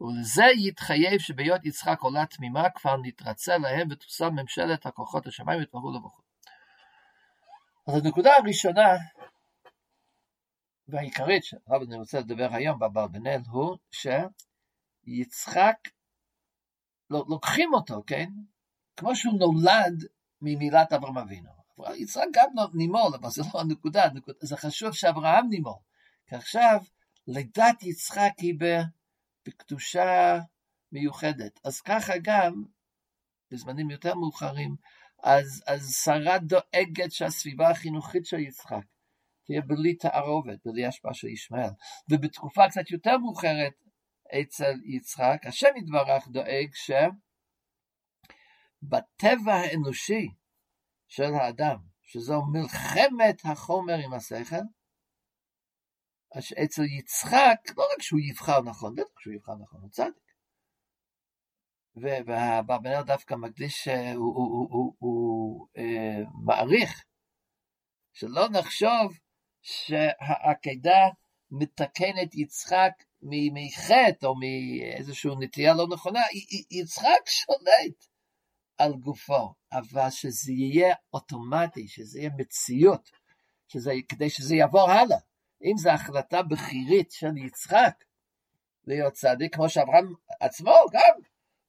ולזה 0.00 0.44
יתחייב 0.56 1.20
שבהיות 1.20 1.64
יצחק 1.64 1.98
עולה 2.00 2.26
תמימה 2.26 2.70
כבר 2.70 2.96
נתרצה 3.02 3.58
להם 3.58 3.88
ותוסר 3.90 4.30
ממשלת 4.30 4.86
הכוחות 4.86 5.26
השמיים 5.26 5.62
וכו' 5.62 5.78
וכו'. 5.78 6.22
אז 7.86 8.04
הנקודה 8.04 8.30
הראשונה 8.36 8.88
והעיקרית 10.88 11.44
שעליו 11.44 11.82
אני 11.86 11.96
רוצה 11.96 12.20
לדבר 12.20 12.48
היום 12.52 12.78
באברבנאל 12.78 13.40
הוא 13.50 13.76
שיצחק 15.04 15.76
לוקחים 17.12 17.74
אותו, 17.74 18.02
כן? 18.06 18.28
כמו 18.96 19.16
שהוא 19.16 19.38
נולד 19.38 20.04
ממילת 20.40 20.92
אברהם 20.92 21.18
אבינו. 21.18 21.50
יצחק 21.94 22.24
גם 22.32 22.48
נימול, 22.74 23.14
אבל 23.20 23.30
זה 23.30 23.42
לא 23.54 23.60
הנקודה, 23.60 24.04
זה 24.40 24.56
חשוב 24.56 24.92
שאברהם 24.92 25.48
נימול. 25.48 25.78
כי 26.26 26.34
עכשיו 26.34 26.80
לידת 27.26 27.82
יצחק 27.82 28.32
היא 28.38 28.54
בקדושה 29.46 30.38
מיוחדת. 30.92 31.60
אז 31.64 31.80
ככה 31.80 32.12
גם, 32.22 32.64
בזמנים 33.50 33.90
יותר 33.90 34.14
מאוחרים, 34.14 34.76
אז, 35.22 35.62
אז 35.66 35.94
שרה 36.04 36.38
דואגת 36.38 37.12
שהסביבה 37.12 37.70
החינוכית 37.70 38.26
של 38.26 38.38
יצחק 38.38 38.84
תהיה 39.44 39.60
בלי 39.60 39.94
תערובת, 39.94 40.58
בלי 40.64 40.86
השפעה 40.86 41.14
של 41.14 41.28
ישמעאל. 41.28 41.70
ובתקופה 42.10 42.68
קצת 42.68 42.90
יותר 42.90 43.18
מאוחרת, 43.18 43.72
אצל 44.40 44.72
יצחק, 44.84 45.38
השם 45.46 45.76
יתברך 45.76 46.28
דואג 46.28 46.70
שבטבע 48.82 49.54
האנושי 49.54 50.28
של 51.08 51.34
האדם, 51.34 51.76
שזו 52.02 52.42
מלחמת 52.52 53.40
החומר 53.44 53.94
עם 54.04 54.14
השכל, 54.14 54.64
אצל 56.38 56.82
יצחק, 56.98 57.76
לא 57.76 57.84
רק 57.94 58.02
שהוא 58.02 58.20
יבחר 58.20 58.62
נכון, 58.62 58.94
בטח 58.94 59.20
שהוא 59.20 59.34
יבחר 59.34 59.54
נכון, 59.54 59.80
הוא 59.80 59.90
צדיק. 59.90 60.32
והברבנר 61.96 63.02
דווקא 63.02 63.34
מקדיש, 63.34 63.88
הוא, 63.88 64.34
הוא, 64.36 64.46
הוא, 64.46 64.68
הוא, 64.70 64.94
הוא 64.98 65.68
אה, 65.76 66.22
מעריך, 66.44 67.04
שלא 68.12 68.48
נחשוב 68.48 69.18
שהעקדה 69.62 71.08
מתקנת 71.50 72.34
יצחק 72.34 72.92
מחטא 73.22 74.26
או 74.26 74.34
מאיזושהי 74.34 75.30
נטייה 75.40 75.74
לא 75.74 75.86
נכונה, 75.92 76.20
יצחק 76.70 77.26
שולט 77.26 78.06
על 78.78 78.94
גופו, 78.94 79.54
אבל 79.72 80.10
שזה 80.10 80.52
יהיה 80.52 80.94
אוטומטי, 81.12 81.88
שזה 81.88 82.18
יהיה 82.18 82.30
מציאות, 82.36 83.10
שזה, 83.68 83.92
כדי 84.08 84.30
שזה 84.30 84.54
יעבור 84.54 84.90
הלאה. 84.90 85.18
אם 85.64 85.76
זו 85.76 85.90
החלטה 85.90 86.42
בכירית 86.42 87.12
של 87.12 87.36
יצחק 87.36 88.04
להיות 88.86 89.12
צדיק, 89.12 89.54
כמו 89.54 89.68
שאברהם 89.68 90.14
עצמו 90.40 90.74
גם 90.92 91.20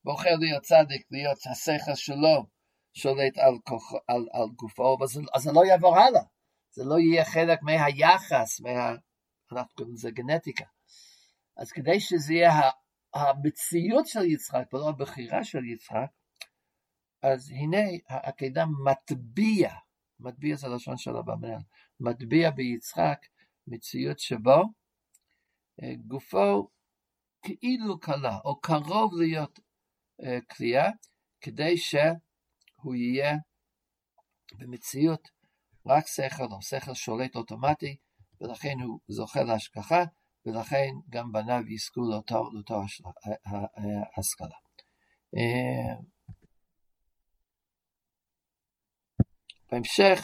בוחר 0.03 0.35
להיות 0.39 0.63
צדיק, 0.63 1.07
להיות 1.11 1.37
השכל 1.51 1.95
שלו 1.95 2.45
שולט 2.93 3.37
על, 3.37 3.53
כוח, 3.63 3.93
על, 4.07 4.27
על 4.31 4.49
גופו, 4.55 4.97
אז, 5.03 5.43
זה 5.43 5.51
לא 5.51 5.65
יעבור 5.65 5.97
הלאה. 5.97 6.21
זה 6.71 6.83
לא 6.83 6.99
יהיה 6.99 7.25
חלק 7.25 7.59
מהיחס, 7.61 8.59
מה... 8.59 8.95
אנחנו 9.51 9.75
קוראים 9.75 9.93
לזה 9.93 10.11
גנטיקה. 10.11 10.65
אז 11.57 11.71
כדי 11.71 11.99
שזה 11.99 12.33
יהיה 12.33 12.69
המציאות 13.13 14.07
של 14.07 14.25
יצחק 14.25 14.73
ולא 14.73 14.89
הבחירה 14.89 15.43
של 15.43 15.65
יצחק, 15.65 16.11
אז 17.21 17.49
הנה 17.49 17.77
העקדה 18.09 18.65
מטביע, 18.85 19.73
מטביע 20.19 20.55
זה 20.55 20.67
לשון 20.67 20.97
של 20.97 21.17
אברהם, 21.17 21.61
מטביע 21.99 22.49
ביצחק 22.49 23.25
מציאות 23.67 24.19
שבו 24.19 24.63
גופו 26.07 26.69
כאילו 27.41 27.99
קלה, 27.99 28.37
או 28.45 28.61
קרוב 28.61 29.13
להיות 29.13 29.59
קליעה, 30.47 30.89
כדי 31.41 31.77
שהוא 31.77 32.95
יהיה 32.95 33.35
במציאות 34.57 35.29
רק 35.85 36.07
שכל 36.07 36.47
או 36.51 36.61
שכל 36.61 36.93
שולט 36.93 37.35
אוטומטי, 37.35 37.97
ולכן 38.41 38.79
הוא 38.83 38.99
זוכה 39.07 39.43
להשגחה, 39.43 40.03
ולכן 40.45 40.93
גם 41.09 41.31
בניו 41.31 41.61
יזכו 41.69 42.01
לאותו, 42.11 42.49
לאותו 42.53 42.81
השכלה. 44.17 44.57
בהמשך, 49.71 50.19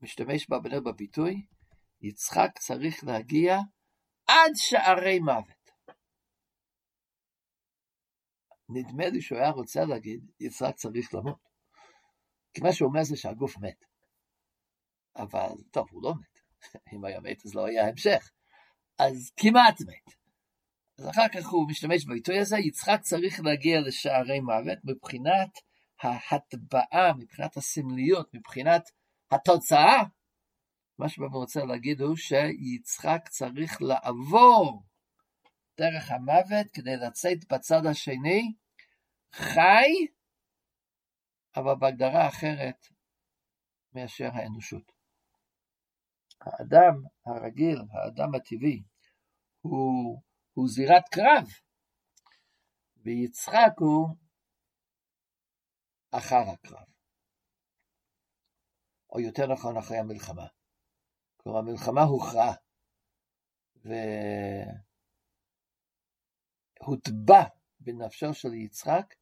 משתמש 0.00 0.48
באבנר 0.48 0.80
בביטוי, 0.80 1.46
יצחק 2.00 2.58
צריך 2.58 3.04
להגיע 3.04 3.58
עד 4.26 4.52
שערי 4.54 5.18
מוות. 5.18 5.62
נדמה 8.68 9.08
לי 9.08 9.22
שהוא 9.22 9.38
היה 9.38 9.50
רוצה 9.50 9.84
להגיד, 9.84 10.30
יצחק 10.40 10.74
צריך 10.76 11.14
למות. 11.14 11.48
כי 12.54 12.60
מה 12.60 12.72
שהוא 12.72 12.88
אומר 12.88 13.02
זה 13.02 13.16
שהגוף 13.16 13.58
מת. 13.58 13.84
אבל 15.16 15.50
טוב, 15.70 15.86
הוא 15.90 16.02
לא 16.02 16.12
מת. 16.20 16.31
אם 16.92 17.04
היה 17.04 17.20
מת 17.20 17.46
אז 17.46 17.54
לא 17.54 17.66
היה 17.66 17.88
המשך. 17.88 18.30
אז 18.98 19.30
כמעט 19.36 19.80
מת. 19.80 20.14
אז 20.98 21.08
אחר 21.08 21.28
כך 21.28 21.48
הוא 21.48 21.68
משתמש 21.68 22.04
בביטוי 22.04 22.38
הזה, 22.38 22.58
יצחק 22.58 23.00
צריך 23.02 23.40
להגיע 23.44 23.80
לשערי 23.80 24.40
מוות 24.40 24.78
מבחינת 24.84 25.50
ההטבעה, 26.02 27.12
מבחינת 27.18 27.56
הסמליות, 27.56 28.34
מבחינת 28.34 28.90
התוצאה. 29.30 30.02
מה 30.98 31.08
שהוא 31.08 31.26
רוצה 31.32 31.64
להגיד 31.64 32.00
הוא 32.00 32.16
שיצחק 32.16 33.28
צריך 33.28 33.82
לעבור 33.82 34.82
דרך 35.78 36.10
המוות 36.10 36.66
כדי 36.72 36.96
לצאת 36.96 37.52
בצד 37.52 37.86
השני 37.86 38.52
חי, 39.32 39.90
אבל 41.56 41.74
בהגדרה 41.74 42.28
אחרת 42.28 42.86
מאשר 43.94 44.28
האנושות. 44.32 44.91
האדם 46.46 46.94
הרגיל, 47.26 47.78
האדם 47.92 48.34
הטבעי, 48.34 48.82
הוא, 49.60 50.22
הוא 50.52 50.68
זירת 50.68 51.04
קרב, 51.14 51.46
ויצחק 53.04 53.72
הוא 53.78 54.16
אחר 56.10 56.50
הקרב, 56.52 56.86
או 59.12 59.20
יותר 59.20 59.46
נכון 59.52 59.76
אחרי 59.76 59.98
המלחמה. 59.98 60.46
כלומר, 61.36 61.58
המלחמה 61.58 62.02
הוכרעה, 62.02 62.54
והוטבע 66.80 67.42
בנפשו 67.80 68.34
של 68.34 68.54
יצחק 68.54 69.14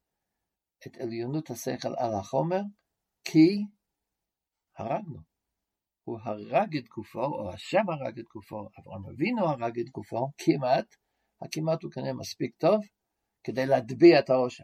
את 0.87 0.97
עליונות 0.97 1.49
השכל 1.49 1.95
על 1.97 2.13
החומר, 2.19 2.61
כי 3.23 3.65
הרגנו. 4.77 5.30
הוא 6.11 6.19
הרג 6.23 6.77
את 6.77 6.87
גופו, 6.87 7.25
או 7.25 7.53
השם 7.53 7.89
הרג 7.89 8.19
את 8.19 8.25
גופו, 8.25 8.69
אברהם 8.79 9.05
אבינו 9.05 9.49
הרג 9.49 9.79
את 9.79 9.89
גופו, 9.89 10.31
כמעט, 10.37 10.95
הכמעט 11.41 11.83
הוא 11.83 11.91
כנראה 11.91 12.13
מספיק 12.13 12.55
טוב, 12.55 12.81
כדי 13.43 13.65
להטביע 13.65 14.19
את 14.19 14.29
הרושם. 14.29 14.63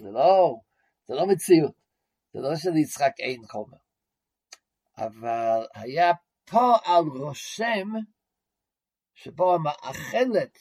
זה 0.00 0.10
לא, 0.10 0.60
זה 1.08 1.14
לא 1.14 1.26
מציאות, 1.26 1.74
זה 2.32 2.40
לא 2.40 2.56
שליצחק 2.56 3.12
אין 3.18 3.46
חומר. 3.46 3.78
אבל 4.96 5.66
היה 5.74 6.12
פה 6.44 6.76
על 6.84 7.04
רושם, 7.04 7.88
שבו 9.14 9.54
המאכלת 9.54 10.58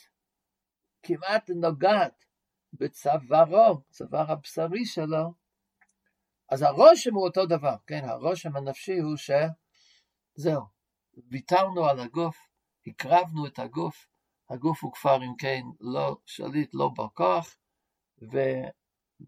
כמעט 1.03 1.49
נוגעת 1.49 2.25
בצווארו, 2.73 3.81
צוואר 3.89 4.31
הבשרי 4.31 4.85
שלו, 4.85 5.33
אז 6.49 6.61
הרושם 6.61 7.13
הוא 7.13 7.27
אותו 7.27 7.45
דבר, 7.45 7.75
כן, 7.87 8.01
הרושם 8.03 8.55
הנפשי 8.55 8.99
הוא 8.99 9.17
שזהו, 10.37 10.63
ויתרנו 11.31 11.85
על 11.85 11.99
הגוף, 11.99 12.37
הקרבנו 12.87 13.47
את 13.47 13.59
הגוף, 13.59 14.07
הגוף 14.49 14.83
הוא 14.83 14.93
כבר 14.93 15.23
אם 15.23 15.35
כן 15.37 15.61
לא 15.79 16.17
שליט, 16.25 16.69
לא 16.73 16.89
בר 16.95 17.07
כוח, 17.13 17.57
ו... 18.31 18.37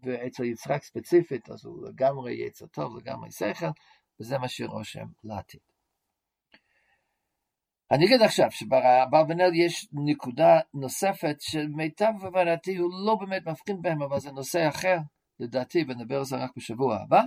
ואצל 0.02 0.44
יצחק 0.44 0.82
ספציפית, 0.82 1.50
אז 1.50 1.64
הוא 1.64 1.88
לגמרי 1.88 2.32
יצא 2.32 2.66
טוב, 2.66 2.96
לגמרי 2.96 3.30
שכל, 3.30 3.66
וזה 4.20 4.38
מה 4.38 4.48
שרושם 4.48 5.06
לעתיד. 5.24 5.60
אני 7.90 8.06
אגיד 8.06 8.22
עכשיו 8.22 8.50
שבאברבנאל 8.50 9.54
יש 9.54 9.88
נקודה 9.92 10.60
נוספת 10.74 11.36
שמיטב 11.40 12.12
הבנתי 12.22 12.76
הוא 12.76 12.90
לא 13.06 13.14
באמת 13.14 13.48
מבחין 13.48 13.82
בהם, 13.82 14.02
אבל 14.02 14.20
זה 14.20 14.32
נושא 14.32 14.68
אחר, 14.68 14.96
לדעתי, 15.40 15.84
ונדבר 15.88 16.16
על 16.18 16.24
זה 16.24 16.36
רק 16.36 16.50
בשבוע 16.56 16.96
הבא. 16.96 17.22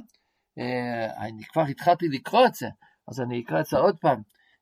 אה, 0.59 1.25
אני 1.25 1.43
כבר 1.43 1.61
התחלתי 1.61 2.05
לקרוא 2.07 2.45
את 2.45 2.53
זה, 2.53 2.67
אז 3.07 3.21
אני 3.21 3.41
אקרא 3.41 3.59
את 3.59 3.65
זה 3.65 3.77
עוד 3.77 3.99
פעם. 3.99 4.21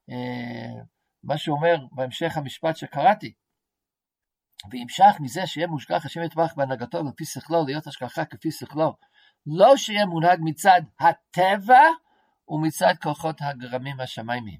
אה, 0.10 0.84
מה 1.24 1.38
שאומר 1.38 1.76
בהמשך 1.92 2.38
המשפט 2.38 2.76
שקראתי, 2.76 3.34
וימשך 4.72 5.16
מזה 5.20 5.48
שיהיה 5.48 5.68
מושגח 5.68 6.06
השם 6.06 6.24
יתברך 6.24 6.54
בהנהגתו 6.56 6.98
ולפי 6.98 7.26
שכלו, 7.26 7.66
להיות 7.66 7.88
השגחה 7.88 8.26
כפי 8.26 8.52
שכלו, 8.52 8.96
לא 9.46 9.78
שיהיה 9.78 10.06
מונהג 10.06 10.40
מצד 10.44 10.82
הטבע 11.00 11.82
ומצד 12.48 12.94
כוחות 13.02 13.36
הגרמים 13.42 14.00
השמיימיים. 14.00 14.60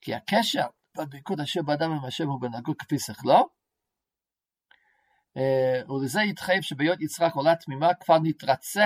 כי 0.00 0.14
הקשר 0.14 0.66
בדבקות 0.96 1.40
אשר 1.40 1.62
באדם 1.62 1.92
עם 1.92 2.04
השם 2.04 2.28
הוא 2.28 2.40
בנהגות 2.40 2.82
כפי 2.82 2.98
שכלו, 2.98 3.48
אה, 5.36 5.92
ולזה 5.92 6.22
יתחייב 6.22 6.62
שבהיות 6.62 7.00
יצחק 7.00 7.32
עולה 7.34 7.56
תמימה 7.56 7.94
כבר 7.94 8.18
נתרצה 8.22 8.84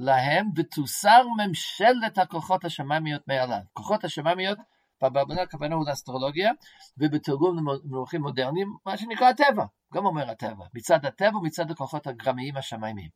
להם 0.00 0.46
ותוסר 0.56 1.22
ממשלת 1.36 2.18
הכוחות 2.18 2.64
השממיות 2.64 3.28
מעליו. 3.28 3.60
כוחות 3.72 4.04
השממיות, 4.04 4.58
בהבנה 5.02 5.42
הכוונה 5.42 5.74
הוא 5.74 5.88
לאסטרולוגיה, 5.88 6.52
ובתרגום 6.98 7.56
למונחים 7.56 8.22
מודרניים, 8.22 8.76
מה 8.86 8.96
שנקרא 8.96 9.28
הטבע, 9.28 9.64
גם 9.94 10.06
אומר 10.06 10.30
הטבע, 10.30 10.64
מצד 10.74 11.04
הטבע 11.06 11.36
ומצד 11.38 11.70
הכוחות 11.70 12.06
הגרמיים 12.06 12.56
השמיימיים. 12.56 13.08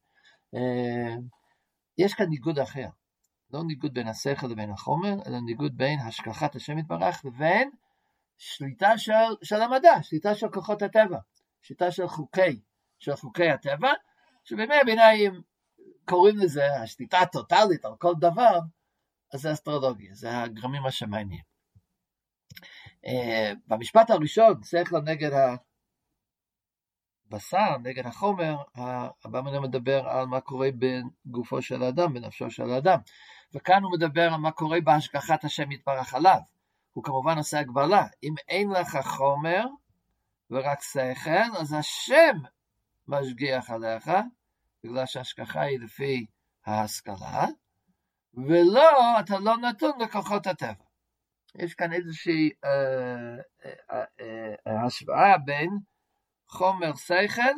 אה, 0.55 1.17
יש 1.99 2.15
כאן 2.15 2.27
ניגוד 2.27 2.59
אחר. 2.59 2.89
לא 3.51 3.65
ניגוד 3.65 3.95
בין 3.95 4.09
השכל 4.09 4.47
לבין 4.47 4.71
החומר, 4.71 5.15
אלא 5.27 5.39
ניגוד 5.41 5.77
בין 5.77 6.01
השכחת 6.01 6.57
השם 6.57 6.79
יתברך 6.79 7.25
לבין 7.25 7.71
שליטה 8.39 8.99
של, 8.99 9.13
של 9.43 9.63
המדע, 9.63 10.03
שליטה 10.03 10.35
של 10.35 10.49
כוחות 10.49 10.83
הטבע, 10.83 11.19
שליטה 11.63 11.91
של 11.91 12.09
חוקי, 12.09 12.61
של 12.99 13.17
חוקי 13.17 13.51
הטבע, 13.51 13.93
שבימי 14.45 14.75
הביניים 14.83 15.43
קוראים 16.05 16.39
לזה 16.39 16.75
השליטה 16.75 17.19
הטוטלית 17.19 17.85
על 17.85 17.97
כל 17.99 18.15
דבר, 18.19 18.59
אז 19.33 19.41
זה 19.41 19.53
אסטרולוגיה, 19.53 20.15
זה 20.15 20.39
הגרמים 20.43 20.87
השמיימיים. 20.87 21.55
Uh, 23.07 23.57
במשפט 23.67 24.11
הראשון, 24.11 24.63
שכל 24.63 25.01
נגד 25.01 25.31
הבשר, 27.31 27.79
נגד 27.83 28.07
החומר, 28.07 28.57
הבא 29.25 29.41
מדבר 29.41 30.09
על 30.09 30.27
מה 30.27 30.41
קורה 30.41 30.69
בגופו 30.79 31.63
של 31.63 31.83
האדם, 31.83 32.15
בנפשו 32.15 32.51
של 32.51 32.71
האדם. 32.71 32.99
וכאן 33.55 33.83
הוא 33.83 33.93
מדבר 33.93 34.33
על 34.33 34.41
מה 34.41 34.51
קורה 34.51 34.81
בהשגחת 34.81 35.45
השם 35.45 35.73
יתברך 35.73 36.15
עליו. 36.15 36.39
הוא 36.93 37.05
כמובן 37.05 37.39
עושה 37.39 37.61
הגבלה, 37.61 38.07
אם 38.23 38.35
אין 38.49 38.71
לך 38.71 38.99
חומר 39.03 39.65
ורק 40.51 40.83
שכל, 40.83 41.57
אז 41.59 41.73
השם 41.73 42.39
משגיח 43.09 43.71
עליך, 43.71 44.11
בגלל 44.85 45.07
שההשגחה 45.07 45.61
היא 45.61 45.81
לפי 45.81 46.27
ההשכלה, 46.67 47.47
ולא, 48.35 49.21
אתה 49.21 49.39
לא 49.39 49.57
נתון 49.57 50.01
לכוחות 50.01 50.47
הטבע. 50.47 50.85
יש 51.55 51.75
כאן 51.75 51.93
איזושהי 51.93 52.51
אה, 52.65 53.37
אה, 53.65 54.05
אה, 54.21 54.55
אה, 54.67 54.87
השוואה 54.87 55.39
בין 55.39 55.71
חומר 56.49 56.95
שכל, 56.95 57.55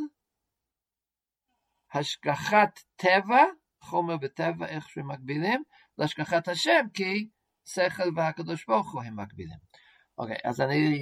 השגחת 1.92 2.80
טבע, 2.96 3.44
חומר 3.80 4.14
וטבע, 4.22 4.66
איך 4.66 4.88
שמקבילים, 4.88 5.62
להשגחת 5.98 6.48
השם, 6.48 6.86
כי 6.94 7.28
שכל 7.64 8.10
והקדוש 8.16 8.66
ברוך 8.66 8.92
הוא 8.92 9.02
הם 9.02 9.20
מקבילים. 9.20 9.58
אוקיי, 10.18 10.36
אז 10.44 10.60
אני, 10.60 11.00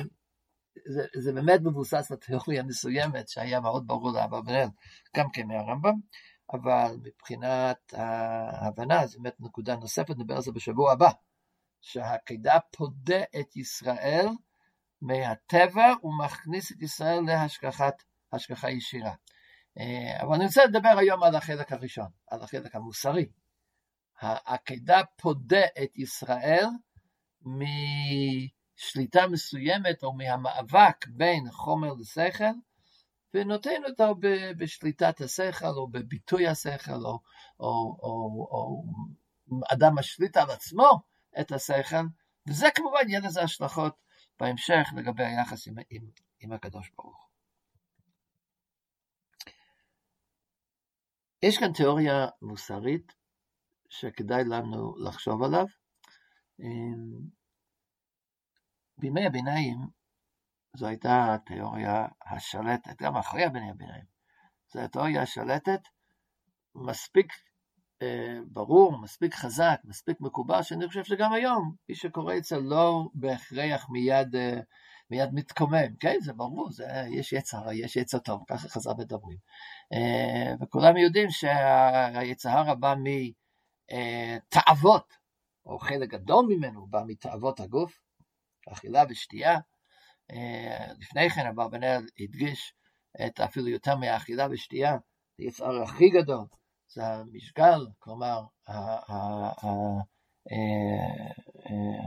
זה, 0.86 1.06
זה 1.14 1.32
באמת 1.32 1.60
מבוסס 1.60 2.10
על 2.10 2.16
תיאוריה 2.16 2.62
מסוימת 2.62 3.28
שהיה 3.28 3.60
מאוד 3.60 3.86
ברור 3.86 4.12
לאברבנאל, 4.12 4.68
גם 5.16 5.30
כן 5.32 5.46
מהרמב"ם, 5.46 5.94
אבל 6.52 6.96
מבחינת 7.02 7.94
ההבנה, 7.96 9.06
זו 9.06 9.18
באמת 9.22 9.40
נקודה 9.40 9.76
נוספת, 9.76 10.10
נדבר 10.10 10.34
על 10.34 10.42
זה 10.42 10.52
בשבוע 10.52 10.92
הבא, 10.92 11.10
שהעקידה 11.80 12.58
פודה 12.76 13.22
את 13.40 13.56
ישראל 13.56 14.26
מהטבע 15.02 15.92
ומכניס 16.04 16.72
את 16.72 16.82
ישראל 16.82 17.20
להשגחת, 17.26 18.02
השגחה 18.32 18.70
ישירה. 18.70 19.14
אה, 19.78 20.22
אבל 20.22 20.34
אני 20.34 20.44
רוצה 20.44 20.64
לדבר 20.64 20.94
היום 20.98 21.22
על 21.22 21.34
החלק 21.34 21.72
הראשון, 21.72 22.08
על 22.26 22.42
החלק 22.42 22.74
המוסרי, 22.74 23.26
העקדה 24.20 25.00
פודה 25.16 25.64
את 25.82 25.96
ישראל 25.96 26.66
משליטה 28.78 29.26
מסוימת 29.26 30.02
או 30.02 30.12
מהמאבק 30.12 31.06
בין 31.08 31.50
חומר 31.50 31.92
לשכל, 31.92 32.54
ונותן 33.34 33.82
אותו 33.88 34.14
בשליטת 34.58 35.20
השכל 35.20 35.66
או 35.66 35.88
בביטוי 35.88 36.46
השכל, 36.48 37.04
או, 37.04 37.20
או, 37.60 37.98
או, 38.02 38.48
או 38.50 38.82
אדם 39.72 39.94
משליט 39.98 40.36
על 40.36 40.50
עצמו 40.50 41.00
את 41.40 41.52
השכל, 41.52 42.04
וזה 42.48 42.66
כמובן 42.74 43.08
יהיה 43.08 43.20
לזה 43.20 43.42
השלכות 43.42 43.96
בהמשך 44.40 44.88
לגבי 44.96 45.24
היחס 45.24 45.68
עם, 45.68 45.74
עם, 45.90 46.02
עם 46.40 46.52
הקדוש 46.52 46.90
ברוך 46.96 47.16
הוא. 47.16 47.24
יש 51.42 51.58
כאן 51.58 51.72
תיאוריה 51.72 52.26
מוסרית 52.42 53.14
שכדאי 53.88 54.44
לנו 54.44 54.96
לחשוב 54.96 55.42
עליו. 55.42 55.66
בימי 58.98 59.26
הביניים 59.26 59.78
זו 60.76 60.86
הייתה 60.86 61.34
התיאוריה 61.34 62.06
השלטת, 62.26 63.02
גם 63.02 63.16
אחרי 63.16 63.48
בימי 63.48 63.70
הביניים. 63.70 64.04
זו 64.72 64.80
התיאוריה 64.80 65.22
השלטת, 65.22 65.80
מספיק 66.74 67.32
אה, 68.02 68.38
ברור, 68.46 68.98
מספיק 68.98 69.34
חזק, 69.34 69.80
מספיק 69.84 70.20
מקובל, 70.20 70.62
שאני 70.62 70.88
חושב 70.88 71.04
שגם 71.04 71.32
היום, 71.32 71.74
מי 71.88 71.94
שקורא 71.94 72.36
את 72.36 72.44
זה 72.44 72.56
לא 72.58 73.08
בהכרח 73.14 73.88
מיד, 73.90 74.36
אה, 74.36 74.60
מיד 75.10 75.30
מתקומם, 75.32 75.96
כן, 76.00 76.16
זה 76.20 76.32
ברור, 76.32 76.70
זה, 76.72 76.86
יש 77.10 77.32
יצר, 77.32 77.72
יש 77.72 77.96
יצר 77.96 78.18
טוב, 78.18 78.42
ככה 78.48 78.68
חז"ל 78.68 78.90
מדברים. 78.98 79.38
אה, 79.92 80.54
וכולם 80.60 80.96
יודעים 80.96 81.30
שהיצר 81.30 82.50
הרע 82.50 82.74
בא 82.74 82.94
מתאוות, 83.92 85.14
או 85.66 85.78
חלק 85.78 86.08
גדול 86.08 86.46
ממנו 86.48 86.86
בא 86.86 87.02
מתאוות 87.06 87.60
הגוף, 87.60 88.03
אכילה 88.72 89.02
ושתייה. 89.08 89.58
לפני 90.98 91.30
כן 91.30 91.46
אברבנאל 91.46 92.06
הדגיש 92.20 92.74
את 93.26 93.40
אפילו 93.40 93.68
יותר 93.68 93.96
מאכילה 93.96 94.46
ושתייה, 94.50 94.96
זה 95.38 95.44
יצר 95.44 95.82
הכי 95.82 96.10
גדול, 96.10 96.46
זה 96.88 97.06
המשגל, 97.06 97.86
כלומר 97.98 98.42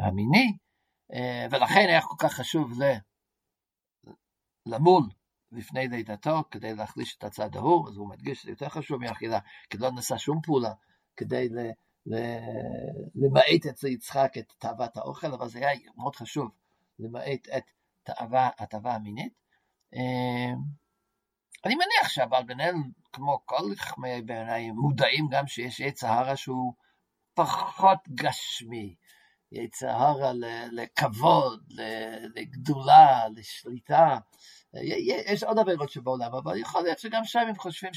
המיני, 0.04 0.58
ולכן 1.52 1.86
היה 1.88 2.02
כל 2.02 2.16
כך 2.20 2.34
חשוב 2.34 2.80
למול 4.66 5.04
לפני 5.52 5.88
לידתו, 5.88 6.44
כדי 6.52 6.76
להחליש 6.76 7.18
את 7.18 7.24
הצד 7.24 7.56
ההוא, 7.56 7.90
אז 7.90 7.98
הוא 7.98 8.10
מדגיש 8.10 8.42
שזה 8.42 8.52
יותר 8.52 8.70
חשוב 8.70 9.02
מאכילה, 9.02 9.40
כי 9.70 9.78
לא 9.78 9.92
נעשה 9.92 10.18
שום 10.18 10.42
פעולה 10.42 10.74
כדי 11.18 11.50
למעט 13.16 13.66
אצל 13.70 13.88
יצחק 13.88 14.34
את 14.38 14.54
תאוות 14.58 14.98
האוכל, 14.98 15.34
אבל 15.34 15.50
זה 15.50 15.60
היה 15.60 15.92
מאוד 15.98 16.16
חשוב 16.16 16.52
למעט 17.00 17.48
את 17.58 17.64
התאווה 18.60 18.96
המינית. 18.96 19.34
אני 21.66 21.76
מניח 21.76 22.10
שהבעל 22.10 22.44
בן 22.44 22.60
אל, 22.60 22.74
כמו 23.14 23.42
כל 23.46 23.76
חכמי 23.76 24.22
בעיניי, 24.22 24.72
מודעים 24.72 25.28
גם 25.32 25.48
שיש 25.48 25.82
עץ 25.82 26.04
ההרה 26.04 26.36
שהוא 26.36 26.74
פחות 27.34 28.00
גשמי, 28.10 28.96
עץ 29.52 29.84
ההרה 29.84 30.32
לכבוד, 30.72 31.74
לגדולה, 32.36 33.28
לשליטה. 33.36 34.18
יש 34.74 35.44
עוד 35.44 35.60
עבירות 35.60 35.90
שבעולם, 35.90 36.34
אבל 36.34 36.58
יכול 36.58 36.82
להיות 36.82 37.00
שגם 37.00 37.24
שם 37.24 37.40
הם 37.40 37.56
חושבים 37.56 37.94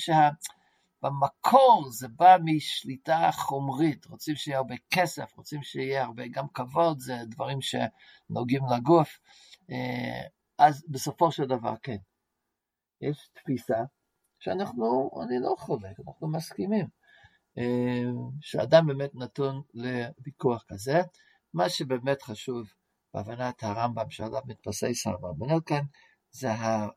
שבמקור 1.01 1.91
זה 1.91 2.09
בא 2.09 2.37
משליטה 2.45 3.31
חומרית, 3.33 4.07
רוצים 4.07 4.37
שיהיה 4.37 4.59
הרבה 4.59 4.75
כסף, 4.91 5.37
רוצים 5.37 5.63
שיהיה 5.63 6.05
הרבה 6.05 6.23
גם 6.31 6.49
כבוד, 6.55 6.99
זה 6.99 7.17
דברים 7.27 7.59
שנוגעים 7.61 8.63
לגוף. 8.77 9.19
אה, 9.71 10.23
אז 10.59 10.85
בסופו 10.89 11.33
של 11.33 11.45
דבר, 11.45 11.75
כן, 11.83 11.97
יש 13.01 13.31
תפיסה 13.35 13.79
שאנחנו, 14.39 15.11
אני 15.23 15.39
לא 15.41 15.55
חולק, 15.59 16.01
אנחנו 16.07 16.29
מסכימים, 16.29 16.87
אה, 17.59 18.03
שאדם 18.41 18.87
באמת 18.87 19.15
נתון 19.15 19.63
לוויכוח 19.75 20.65
כזה. 20.69 21.01
מה 21.55 21.69
שבאמת 21.69 22.23
חשוב 22.23 22.73
בהבנת 23.15 23.63
הרמב"ם 23.63 24.11
שעליו 24.11 24.43
מתבסס 24.47 25.07
הרמב"ם 25.07 25.61
כאן, 25.61 25.85
זה 26.31 26.49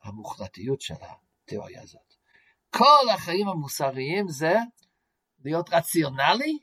המוחלטיות 0.03 0.81
של 0.81 0.93
התיאוריה 1.01 1.81
הזאת. 1.81 2.12
כל 2.77 3.09
החיים 3.13 3.47
המוסריים 3.47 4.27
זה 4.27 4.53
להיות 5.39 5.69
רציונלי 5.69 6.59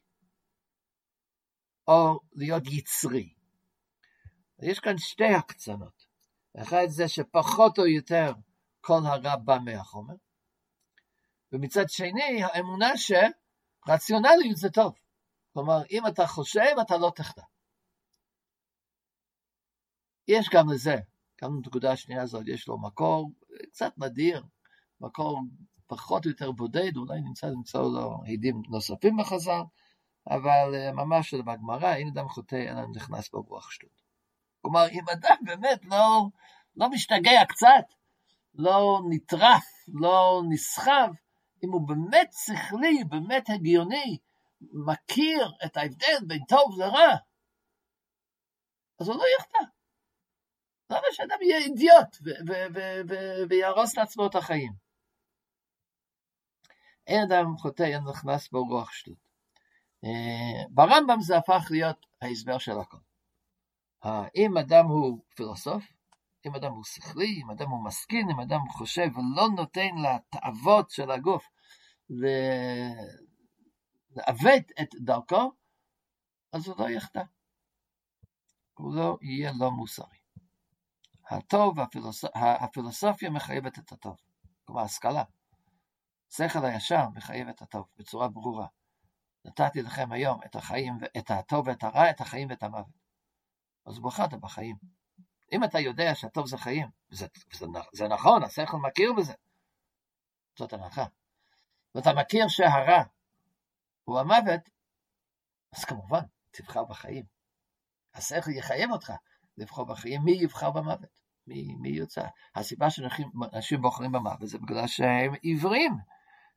או 1.89 2.21
להיות 2.33 2.63
יצרי. 2.67 3.35
יש 4.63 4.81
כאן 4.81 4.99
שתי 4.99 5.35
הקצנות. 5.39 6.07
אחד 6.57 6.87
זה 6.89 7.09
שפחות 7.09 7.79
או 7.79 7.87
יותר 7.87 8.33
כל 8.81 9.01
הרע 9.07 9.37
בא 9.37 9.59
מהחומר, 9.65 10.15
ומצד 11.53 11.85
שני 11.89 12.43
האמונה 12.43 12.91
שרציונליות 12.97 14.57
זה 14.57 14.71
טוב. 14.71 14.95
כלומר, 15.53 15.79
אם 15.91 16.07
אתה 16.07 16.27
חושב, 16.27 16.75
אתה 16.87 16.97
לא 16.97 17.13
תחטא. 17.17 17.43
יש 20.29 20.49
גם 20.53 20.73
לזה, 20.73 20.97
גם 21.43 21.57
לנקודה 21.57 21.93
השנייה 21.93 22.23
הזאת, 22.23 22.43
יש 22.47 22.69
לו 22.69 22.81
מקור 22.81 23.33
קצת 23.71 23.93
נדיר, 23.99 24.45
מקור 25.01 25.41
פחות 25.91 26.25
או 26.25 26.31
יותר 26.31 26.53
בודד, 26.53 26.97
אולי 26.97 27.21
נמצא 27.21 27.47
למצוא 27.47 27.83
לו 27.83 28.23
עדים 28.33 28.63
נוספים 28.69 29.17
בחז"ל, 29.17 29.63
אבל 30.31 30.75
אה, 30.75 30.93
ממש 30.93 31.35
בגמרא, 31.35 31.95
אין 31.95 32.09
אדם 32.09 32.29
חוטא, 32.29 32.57
אלא 32.69 32.81
נכנס 32.95 33.31
בו 33.31 33.41
רוח 33.41 33.71
שטות. 33.71 34.03
כלומר, 34.63 34.89
אם 34.91 35.05
אדם 35.13 35.37
באמת 35.45 35.85
לא, 35.85 36.27
לא 36.77 36.89
משתגע 36.91 37.45
קצת, 37.49 37.95
לא 38.55 39.01
נטרף, 39.09 39.65
לא 39.89 40.43
נסחב, 40.51 41.09
אם 41.65 41.73
הוא 41.73 41.89
באמת 41.89 42.31
שכלי, 42.33 43.05
באמת 43.05 43.51
הגיוני, 43.51 44.19
מכיר 44.61 45.53
את 45.65 45.77
ההבדל 45.77 46.19
בין 46.27 46.45
טוב 46.49 46.79
לרע, 46.79 47.17
אז 49.01 49.09
הוא 49.09 49.17
לא 49.17 49.25
יחטא. 49.39 49.65
למה 50.91 51.07
שאדם 51.13 51.37
יהיה 51.43 51.59
אידיוט 51.59 52.17
ויהרוס 53.49 53.97
לעצמו 53.97 54.27
את 54.27 54.35
החיים? 54.35 54.90
אדם 57.19 57.57
חוטא, 57.57 57.83
אין 57.83 58.03
נכנס 58.05 58.49
בו 58.49 58.65
רוח 58.65 58.93
שטות. 58.93 59.19
אה, 60.05 60.63
ברמב"ם 60.71 61.21
זה 61.21 61.37
הפך 61.37 61.67
להיות 61.71 62.07
ההסבר 62.23 62.59
של 62.59 62.79
הכל. 62.79 62.97
אם 64.37 64.59
אדם 64.59 64.87
הוא 64.87 65.25
פילוסוף, 65.35 65.85
אם 66.47 66.55
אדם 66.55 66.73
הוא 66.73 66.85
שכלי, 66.85 67.41
אם 67.45 67.51
אדם 67.51 67.71
הוא 67.71 67.85
משכיל, 67.85 68.27
אם 68.31 68.41
אדם 68.41 68.61
חושב 68.69 69.09
ולא 69.15 69.49
נותן 69.57 69.89
לתאוות 70.05 70.91
של 70.91 71.11
הגוף 71.11 71.51
לעוות 74.17 74.65
את 74.83 74.95
דרכו, 75.01 75.53
אז 76.53 76.69
הוא 76.69 76.77
לא 76.79 76.91
יחטא. 76.91 77.23
הוא 78.75 78.95
לא 78.95 79.19
יהיה 79.23 79.53
לא 79.59 79.71
מוסרי. 79.71 80.19
הטוב, 81.31 81.81
הפילוס... 81.81 82.25
הפילוסופיה 82.35 83.31
מחייבת 83.31 83.79
את 83.79 83.93
הטוב, 83.93 84.17
כלומר 84.65 84.83
השכלה. 84.83 85.25
שכל 86.31 86.65
הישר 86.65 87.09
מחייב 87.15 87.49
את 87.49 87.63
הטוב 87.63 87.87
בצורה 87.99 88.29
ברורה. 88.29 88.67
נתתי 89.45 89.83
לכם 89.83 90.13
היום 90.13 90.41
את 90.47 90.57
החיים, 90.57 90.99
את 91.19 91.31
הטוב 91.31 91.69
ואת 91.69 91.85
הרע, 91.85 92.11
את 92.11 92.21
החיים 92.21 92.51
ואת 92.51 92.63
המוות. 92.63 93.01
אז 93.87 93.99
בחרת 93.99 94.35
בחיים. 94.35 94.77
אם 95.53 95.65
אתה 95.65 95.79
יודע 95.79 96.15
שהטוב 96.15 96.47
זה 96.47 96.59
חיים, 96.59 96.89
זה, 97.11 97.27
זה, 97.53 97.67
זה 97.93 98.09
נכון, 98.09 98.43
השכל 98.43 98.77
מכיר 98.77 99.13
בזה, 99.13 99.33
זאת 100.59 100.73
הנחה. 100.73 101.05
ואתה 101.95 102.13
מכיר 102.13 102.49
שהרע 102.49 103.03
הוא 104.05 104.19
המוות, 104.19 104.61
אז 105.73 105.85
כמובן, 105.85 106.23
תבחר 106.51 106.85
בחיים. 106.85 107.25
השכל 108.15 108.51
יחייב 108.51 108.91
אותך 108.91 109.13
לבחור 109.59 109.85
בחיים, 109.87 110.25
מי 110.25 110.33
יבחר 110.33 110.71
במוות? 110.71 111.11
מי, 111.47 111.75
מי 111.81 111.89
יוצא? 111.89 112.27
הסיבה 112.55 112.91
שאנשים 112.91 113.81
בוחרים 113.83 114.13
במוות 114.13 114.49
זה 114.49 114.59
בגלל 114.59 114.87
שהם 114.87 115.35
עיוורים, 115.43 115.97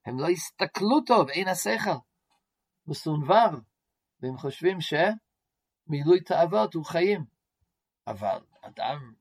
הם 0.06 0.20
לא 0.20 0.28
הסתכלו 0.30 1.02
טוב, 1.06 1.30
אין 1.30 1.48
השכל, 1.48 1.98
מסונבר, 2.88 3.50
והם 4.20 4.38
חושבים 4.38 4.78
שמילוי 4.82 6.24
תאוות 6.26 6.74
הוא 6.74 6.86
חיים. 6.86 7.26
אבל 8.08 8.46
אדם 8.62 9.14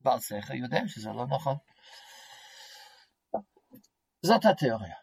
בעל 0.00 0.20
שכל 0.20 0.54
יודע 0.54 0.80
שזה 0.86 1.10
לא 1.10 1.26
נכון. 1.26 1.56
זאת 4.22 4.44
התיאוריה. 4.44 4.96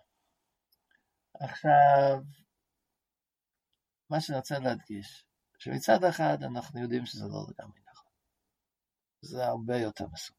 עכשיו, 1.42 2.22
מה 4.10 4.22
שאני 4.22 4.38
רוצה 4.38 4.60
להדגיש, 4.60 5.26
שמצד 5.58 6.04
אחד 6.04 6.38
אנחנו 6.44 6.82
יודעים 6.82 7.06
שזה 7.06 7.26
לא 7.26 7.46
לגמרי 7.50 7.80
נכון. 7.92 8.12
זה 9.22 9.46
הרבה 9.46 9.78
יותר 9.78 10.06
מסובך. 10.14 10.38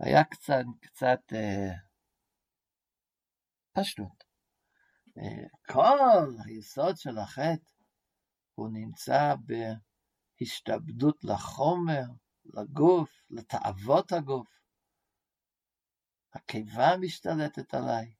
היה 0.00 0.24
קצת, 0.24 0.64
קצת 0.80 1.32
אה, 1.32 1.89
פשטות 3.72 4.30
כל 5.68 5.98
היסוד 6.44 6.96
של 6.96 7.18
החטא 7.18 7.70
הוא 8.54 8.68
נמצא 8.72 9.34
בהשתעבדות 10.40 11.24
לחומר, 11.24 12.04
לגוף, 12.44 13.10
לתאוות 13.30 14.12
הגוף. 14.12 14.48
הקיבה 16.34 16.96
משתלטת 17.00 17.74
עליי. 17.74 18.14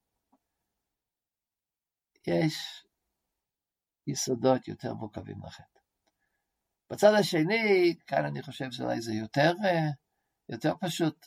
יש 2.27 2.87
יסודות 4.07 4.69
יותר 4.69 4.95
מורכבים 4.95 5.43
לחטא. 5.45 5.81
בצד 6.91 7.13
השני, 7.21 7.95
כאן 8.07 8.25
אני 8.25 8.43
חושב 8.43 8.71
שאולי 8.71 9.01
זה 9.01 9.13
יותר, 9.13 9.53
יותר 10.49 10.73
פשוט 10.81 11.27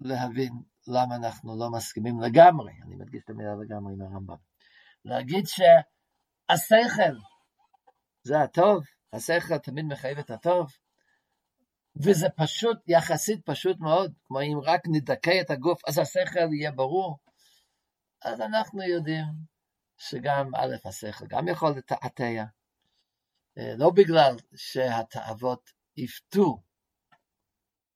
להבין 0.00 0.52
למה 0.88 1.16
אנחנו 1.16 1.58
לא 1.58 1.70
מסכימים 1.70 2.20
לגמרי, 2.20 2.72
אני 2.82 2.96
מדגיש 2.96 3.22
את 3.24 3.30
המילה 3.30 3.54
לגמרי 3.54 3.92
עם 3.92 4.02
הרמב"ם. 4.02 4.36
להגיד 5.04 5.44
שהשכל 5.46 7.16
זה 8.22 8.40
הטוב, 8.40 8.84
השכל 9.12 9.58
תמיד 9.58 9.84
מחייב 9.84 10.18
את 10.18 10.30
הטוב, 10.30 10.72
וזה 11.96 12.26
פשוט, 12.36 12.78
יחסית 12.88 13.46
פשוט 13.46 13.80
מאוד, 13.80 14.12
כמו 14.24 14.40
אם 14.40 14.58
רק 14.64 14.80
נדכא 14.86 15.40
את 15.40 15.50
הגוף, 15.50 15.80
אז 15.88 15.98
השכל 15.98 16.52
יהיה 16.52 16.70
ברור. 16.70 17.18
אז 18.22 18.40
אנחנו 18.40 18.82
יודעים 18.82 19.24
שגם 19.98 20.54
א', 20.54 20.88
השכל 20.88 21.26
גם 21.26 21.48
יכול 21.48 21.70
לתעתע, 21.70 22.44
אה, 23.58 23.74
לא 23.76 23.90
בגלל 23.90 24.36
שהתאוות 24.56 25.70
יפתו 25.96 26.62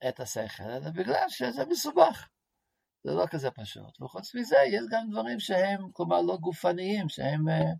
את 0.08 0.20
השכל, 0.20 0.62
אלא 0.62 0.90
בגלל 0.90 1.24
שזה 1.28 1.64
מסובך. 1.70 2.28
זה 3.04 3.12
לא 3.12 3.26
כזה 3.30 3.50
פשוט. 3.50 4.02
וחוץ 4.02 4.34
מזה, 4.34 4.56
יש 4.68 4.82
גם 4.90 5.10
דברים 5.10 5.40
שהם, 5.40 5.90
כלומר, 5.92 6.20
לא 6.20 6.36
גופניים, 6.36 7.08
שהם, 7.08 7.48
אה, 7.48 7.72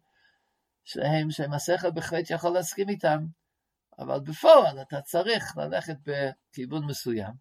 שהם, 0.85 1.31
שהם 1.31 1.53
השכל 1.53 1.91
בהחלט 1.91 2.31
יכול 2.31 2.51
להסכים 2.51 2.89
איתם, 2.89 3.27
אבל 3.99 4.21
בפועל 4.21 4.83
אתה 4.83 5.01
צריך 5.01 5.57
ללכת 5.57 5.97
בכיוון 6.07 6.85
מסוים. 6.85 7.33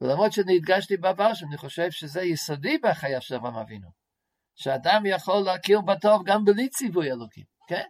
ולמרות 0.00 0.32
שאני 0.32 0.56
הדגשתי 0.56 0.96
בעבר 0.96 1.34
שאני 1.34 1.56
חושב 1.56 1.90
שזה 1.90 2.22
יסודי 2.22 2.78
בחייו 2.78 3.22
של 3.22 3.34
אברהם 3.34 3.56
אבינו, 3.56 3.88
שאדם 4.54 5.02
יכול 5.06 5.40
להכיר 5.44 5.80
בטוב 5.80 6.22
גם 6.26 6.44
בלי 6.44 6.68
ציווי 6.68 7.12
אלוקים, 7.12 7.44
כן? 7.68 7.86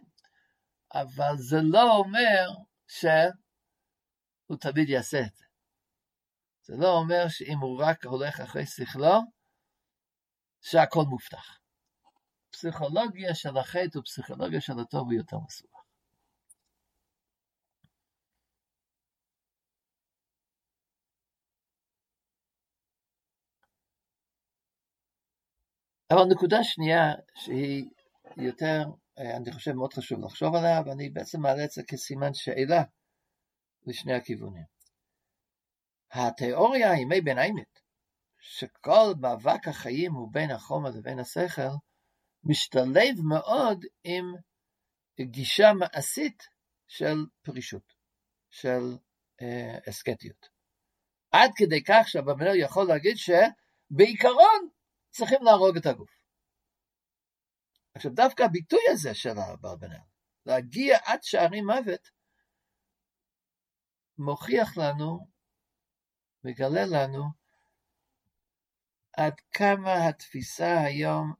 אבל 0.93 1.37
זה 1.37 1.57
לא 1.61 1.95
אומר 1.95 2.49
שהוא 2.87 4.57
תמיד 4.59 4.89
יעשה 4.89 5.19
את 5.19 5.35
זה. 5.35 5.45
זה 6.69 6.75
לא 6.77 6.97
אומר 6.97 7.27
שאם 7.29 7.57
הוא 7.61 7.83
רק 7.83 8.05
הולך 8.05 8.39
אחרי 8.39 8.65
שכלו, 8.65 9.19
שהכל 10.61 11.03
מובטח. 11.09 11.59
פסיכולוגיה 12.51 13.35
של 13.35 13.57
החטא 13.57 13.97
ופסיכולוגיה 13.97 14.61
של 14.61 14.73
הטוב 14.79 15.01
הוא 15.01 15.13
יותר 15.13 15.37
מסובך. 15.47 15.79
אבל 26.11 26.23
נקודה 26.31 26.57
שנייה 26.63 27.13
שהיא 27.35 27.85
יותר, 28.37 28.83
אני 29.17 29.51
חושב 29.51 29.71
מאוד 29.71 29.93
חשוב 29.93 30.19
לחשוב 30.25 30.55
עליה, 30.55 30.81
ואני 30.85 31.09
בעצם 31.09 31.41
מעלה 31.41 31.63
את 31.63 31.71
זה 31.71 31.81
כסימן 31.87 32.33
שאלה 32.33 32.83
לשני 33.87 34.13
הכיוונים. 34.13 34.78
התיאוריה 36.11 36.91
הימי 36.91 37.21
ביניימית, 37.21 37.81
שכל 38.39 39.13
מאבק 39.21 39.67
החיים 39.67 40.13
הוא 40.13 40.29
בין 40.31 40.51
החומר 40.51 40.89
לבין 40.89 41.19
השכל, 41.19 41.73
משתלב 42.43 43.21
מאוד 43.29 43.85
עם 44.03 44.25
גישה 45.21 45.73
מעשית 45.79 46.43
של 46.87 47.15
פרישות, 47.41 47.93
של 48.49 48.97
אה, 49.41 49.77
אסקטיות. 49.89 50.49
עד 51.31 51.51
כדי 51.55 51.83
כך 51.83 52.07
שהבמלר 52.07 52.55
יכול 52.55 52.87
להגיד 52.87 53.15
שבעיקרון 53.17 54.69
צריכים 55.09 55.43
להרוג 55.43 55.77
את 55.77 55.85
הגוף. 55.85 56.19
עכשיו 57.95 58.11
דווקא 58.11 58.43
הביטוי 58.43 58.79
הזה 58.91 59.13
של 59.13 59.39
אברבנאל, 59.39 59.99
להגיע 60.45 60.97
עד 61.05 61.23
שערי 61.23 61.61
מוות, 61.61 62.09
מוכיח 64.17 64.77
לנו 64.77 65.27
מגלה 66.43 66.85
לנו 66.85 67.23
עד 69.13 69.33
כמה 69.51 70.07
התפיסה 70.07 70.79
היום 70.79 71.33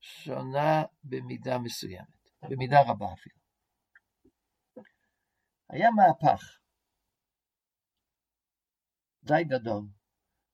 שונה 0.00 0.82
במידה 1.04 1.58
מסוימת, 1.58 2.28
במידה 2.42 2.82
רבה 2.86 3.06
אפילו. 3.12 3.36
היה 5.68 5.88
מהפך 5.90 6.58
די 9.22 9.44
גדול 9.44 9.82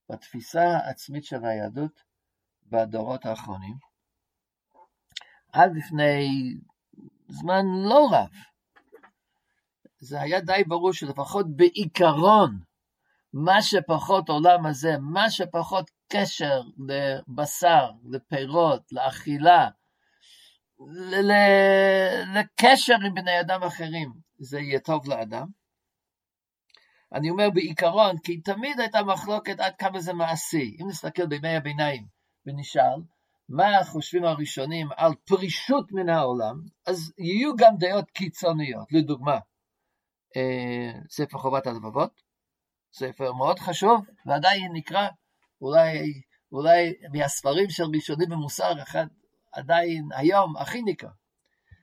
בתפיסה 0.08 0.62
העצמית 0.62 1.24
של 1.24 1.44
היהדות 1.44 2.02
בדורות 2.66 3.26
האחרונים, 3.26 3.74
עד 5.52 5.70
לפני 5.76 6.28
זמן 7.28 7.64
לא 7.88 8.08
רב. 8.12 8.30
זה 9.98 10.20
היה 10.20 10.40
די 10.40 10.64
ברור 10.68 10.92
שלפחות 10.92 11.46
בעיקרון 11.56 12.67
מה 13.44 13.62
שפחות 13.62 14.28
עולם 14.28 14.66
הזה, 14.66 14.98
מה 15.00 15.30
שפחות 15.30 15.90
קשר 16.12 16.60
לבשר, 16.88 17.90
לפירות, 18.10 18.82
לאכילה, 18.92 19.68
לקשר 22.34 22.96
עם 23.06 23.14
בני 23.14 23.40
אדם 23.40 23.62
אחרים, 23.62 24.12
זה 24.38 24.60
יהיה 24.60 24.80
טוב 24.80 25.08
לאדם. 25.08 25.46
אני 27.12 27.30
אומר 27.30 27.50
בעיקרון, 27.54 28.18
כי 28.18 28.40
תמיד 28.40 28.80
הייתה 28.80 29.02
מחלוקת 29.02 29.60
עד 29.60 29.76
כמה 29.76 30.00
זה 30.00 30.12
מעשי. 30.12 30.76
אם 30.80 30.88
נסתכל 30.88 31.26
בימי 31.26 31.56
הביניים 31.56 32.06
ונשאל, 32.46 33.02
מה 33.48 33.84
חושבים 33.84 34.24
הראשונים 34.24 34.88
על 34.96 35.12
פרישות 35.24 35.92
מן 35.92 36.08
העולם, 36.08 36.60
אז 36.86 37.12
יהיו 37.18 37.56
גם 37.56 37.76
דעות 37.78 38.10
קיצוניות. 38.10 38.92
לדוגמה, 38.92 39.38
אה, 40.36 40.92
ספר 41.10 41.38
חובת 41.38 41.66
הלבבות, 41.66 42.27
ספר 42.98 43.32
מאוד 43.32 43.58
חשוב, 43.58 44.04
ועדיין 44.26 44.72
נקרא, 44.72 45.08
אולי, 45.60 46.20
אולי 46.52 46.94
מהספרים 47.12 47.70
של 47.70 47.84
ראשונים 47.94 48.28
במוסר, 48.28 48.82
אחד 48.82 49.06
עדיין 49.52 50.08
היום 50.16 50.56
הכי 50.56 50.82
נקרא. 50.82 51.08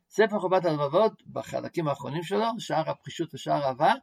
ספר 0.10 0.40
חובת 0.40 0.66
הלבבות, 0.66 1.24
בחלקים 1.28 1.88
האחרונים 1.88 2.24
שלו, 2.24 2.46
שער 2.60 2.90
הפרישות 2.90 3.34
ושער 3.34 3.64
אהבה, 3.64 3.94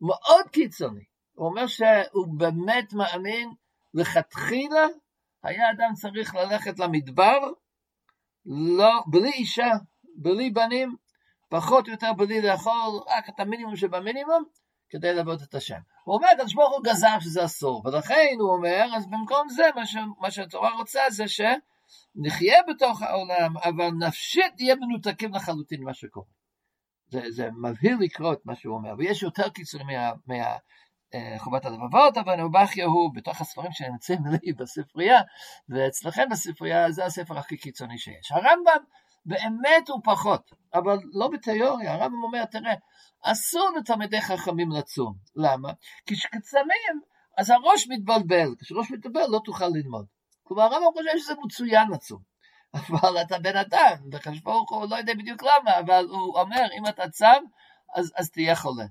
מאוד 0.00 0.48
קיצוני. 0.52 1.04
הוא 1.34 1.48
אומר 1.48 1.66
שהוא 1.66 2.38
באמת 2.38 2.92
מאמין, 2.92 3.52
לכתחילה 3.94 4.86
היה 5.42 5.70
אדם 5.70 5.94
צריך 5.94 6.34
ללכת 6.34 6.78
למדבר, 6.78 7.38
לא, 8.46 9.02
בלי 9.06 9.30
אישה, 9.30 9.70
בלי 10.16 10.50
בנים, 10.50 10.96
פחות 11.48 11.86
או 11.86 11.92
יותר 11.92 12.12
בלי 12.12 12.42
לאכול 12.42 13.00
רק 13.08 13.28
את 13.28 13.40
המינימום 13.40 13.76
שבמינימום, 13.76 14.44
כדי 14.90 15.14
לעבוד 15.14 15.42
את 15.42 15.54
השם. 15.54 15.78
הוא 16.04 16.14
אומר, 16.14 16.28
הקדוש 16.28 16.54
ברוך 16.54 16.72
הוא 16.72 16.84
גזר 16.84 17.20
שזה 17.20 17.44
אסור, 17.44 17.82
ולכן 17.84 18.36
הוא 18.40 18.54
אומר, 18.54 18.84
אז 18.96 19.06
במקום 19.06 19.48
זה, 19.48 19.62
מה, 19.74 19.86
ש, 19.86 19.96
מה 20.18 20.30
שהתורה 20.30 20.70
רוצה 20.72 21.00
זה 21.10 21.24
שנחיה 21.28 22.58
בתוך 22.68 23.02
העולם, 23.02 23.56
אבל 23.64 23.90
נפשית 23.90 24.52
נהיה 24.58 24.74
מנותקים 24.74 25.34
לחלוטין 25.34 25.80
ממה 25.80 25.94
שקורה. 25.94 26.26
זה, 27.10 27.22
זה 27.28 27.48
מבהיל 27.50 27.96
לקרוא 28.00 28.32
את 28.32 28.40
מה 28.44 28.54
שהוא 28.56 28.74
אומר, 28.76 28.94
ויש 28.98 29.22
יותר 29.22 29.48
קיצוני 29.48 29.84
מה, 29.84 30.12
מה, 30.26 30.56
אה, 31.14 31.38
חובת 31.38 31.64
הלבבות, 31.64 32.16
אבל 32.16 32.36
נאובכיה 32.36 32.86
הוא 32.86 33.14
בתוך 33.14 33.40
הספרים 33.40 33.72
שנמצאים 33.72 34.20
לי 34.26 34.52
בספרייה, 34.52 35.20
ואצלכם 35.68 36.28
בספרייה 36.30 36.90
זה 36.90 37.04
הספר 37.04 37.38
הכי 37.38 37.56
קיצוני 37.56 37.98
שיש. 37.98 38.32
הרמב"ם 38.32 38.84
באמת 39.28 39.88
הוא 39.88 40.00
פחות, 40.04 40.50
אבל 40.74 40.98
לא 41.12 41.28
בתיאוריה, 41.28 41.94
הרמב"ם 41.94 42.22
אומר, 42.22 42.44
תראה, 42.44 42.74
אסור 43.24 43.70
לתלמידי 43.78 44.20
חכמים 44.20 44.70
לצום. 44.72 45.14
למה? 45.36 45.72
כי 46.06 46.14
כשצמים, 46.14 47.00
אז 47.38 47.50
הראש 47.50 47.88
מתבלבל. 47.88 48.54
כשראש 48.60 48.90
מתבלבל 48.90 49.26
לא 49.30 49.40
תוכל 49.44 49.66
ללמוד. 49.66 50.06
כלומר, 50.42 50.62
הרמב"ם 50.62 50.92
חושב 50.92 51.18
שזה 51.18 51.34
מצוין 51.44 51.88
לצום. 51.90 52.22
אבל 52.74 53.22
אתה 53.22 53.38
בן 53.38 53.56
אדם, 53.56 53.96
וחשב 54.12 54.44
ברוך 54.44 54.70
הוא 54.70 54.86
לא 54.90 54.96
יודע 54.96 55.14
בדיוק 55.14 55.42
למה, 55.42 55.78
אבל 55.78 56.04
הוא 56.08 56.40
אומר, 56.40 56.66
אם 56.78 56.86
אתה 56.88 57.08
צם, 57.08 57.42
אז, 57.94 58.12
אז 58.16 58.30
תהיה 58.30 58.56
חולה. 58.56 58.84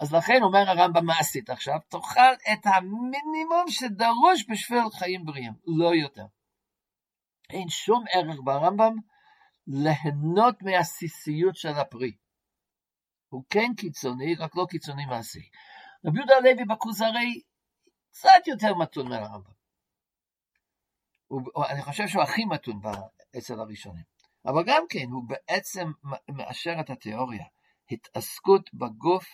אז 0.00 0.14
לכן 0.14 0.42
אומר 0.42 0.70
הרמב"ם, 0.70 1.06
מה 1.06 1.18
עשית 1.18 1.50
עכשיו? 1.50 1.78
תאכל 1.88 2.32
את 2.52 2.66
המינימום 2.66 3.64
שדרוש 3.68 4.46
בשביל 4.48 4.90
חיים 4.98 5.24
בריאים, 5.24 5.52
לא 5.66 5.94
יותר. 5.94 6.26
אין 7.50 7.68
שום 7.68 8.04
ערך 8.12 8.36
ברמב"ם 8.44 8.96
ליהנות 9.66 10.62
מהסיסיות 10.62 11.56
של 11.56 11.68
הפרי. 11.68 12.16
הוא 13.28 13.44
כן 13.50 13.70
קיצוני, 13.76 14.34
רק 14.34 14.56
לא 14.56 14.66
קיצוני 14.70 15.06
מעשי. 15.06 15.48
רבי 16.06 16.18
יהודה 16.18 16.36
הלוי 16.36 16.64
בכוזרי 16.64 17.42
קצת 18.10 18.46
יותר 18.46 18.74
מתון 18.74 19.08
מהרמב"ם. 19.08 19.56
אני 21.70 21.82
חושב 21.82 22.06
שהוא 22.06 22.22
הכי 22.22 22.44
מתון 22.44 22.80
אצל 23.38 23.60
הראשונים. 23.60 24.04
אבל 24.46 24.62
גם 24.66 24.82
כן, 24.88 25.06
הוא 25.10 25.28
בעצם 25.28 25.90
מאשר 26.28 26.74
את 26.80 26.90
התיאוריה. 26.90 27.44
התעסקות 27.90 28.74
בגוף 28.74 29.24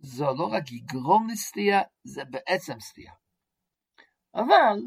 זו 0.00 0.34
לא 0.34 0.44
רק 0.44 0.72
יגרום 0.72 1.28
לסטייה, 1.28 1.82
זה 2.04 2.24
בעצם 2.24 2.80
סטייה. 2.80 3.12
אבל, 4.34 4.78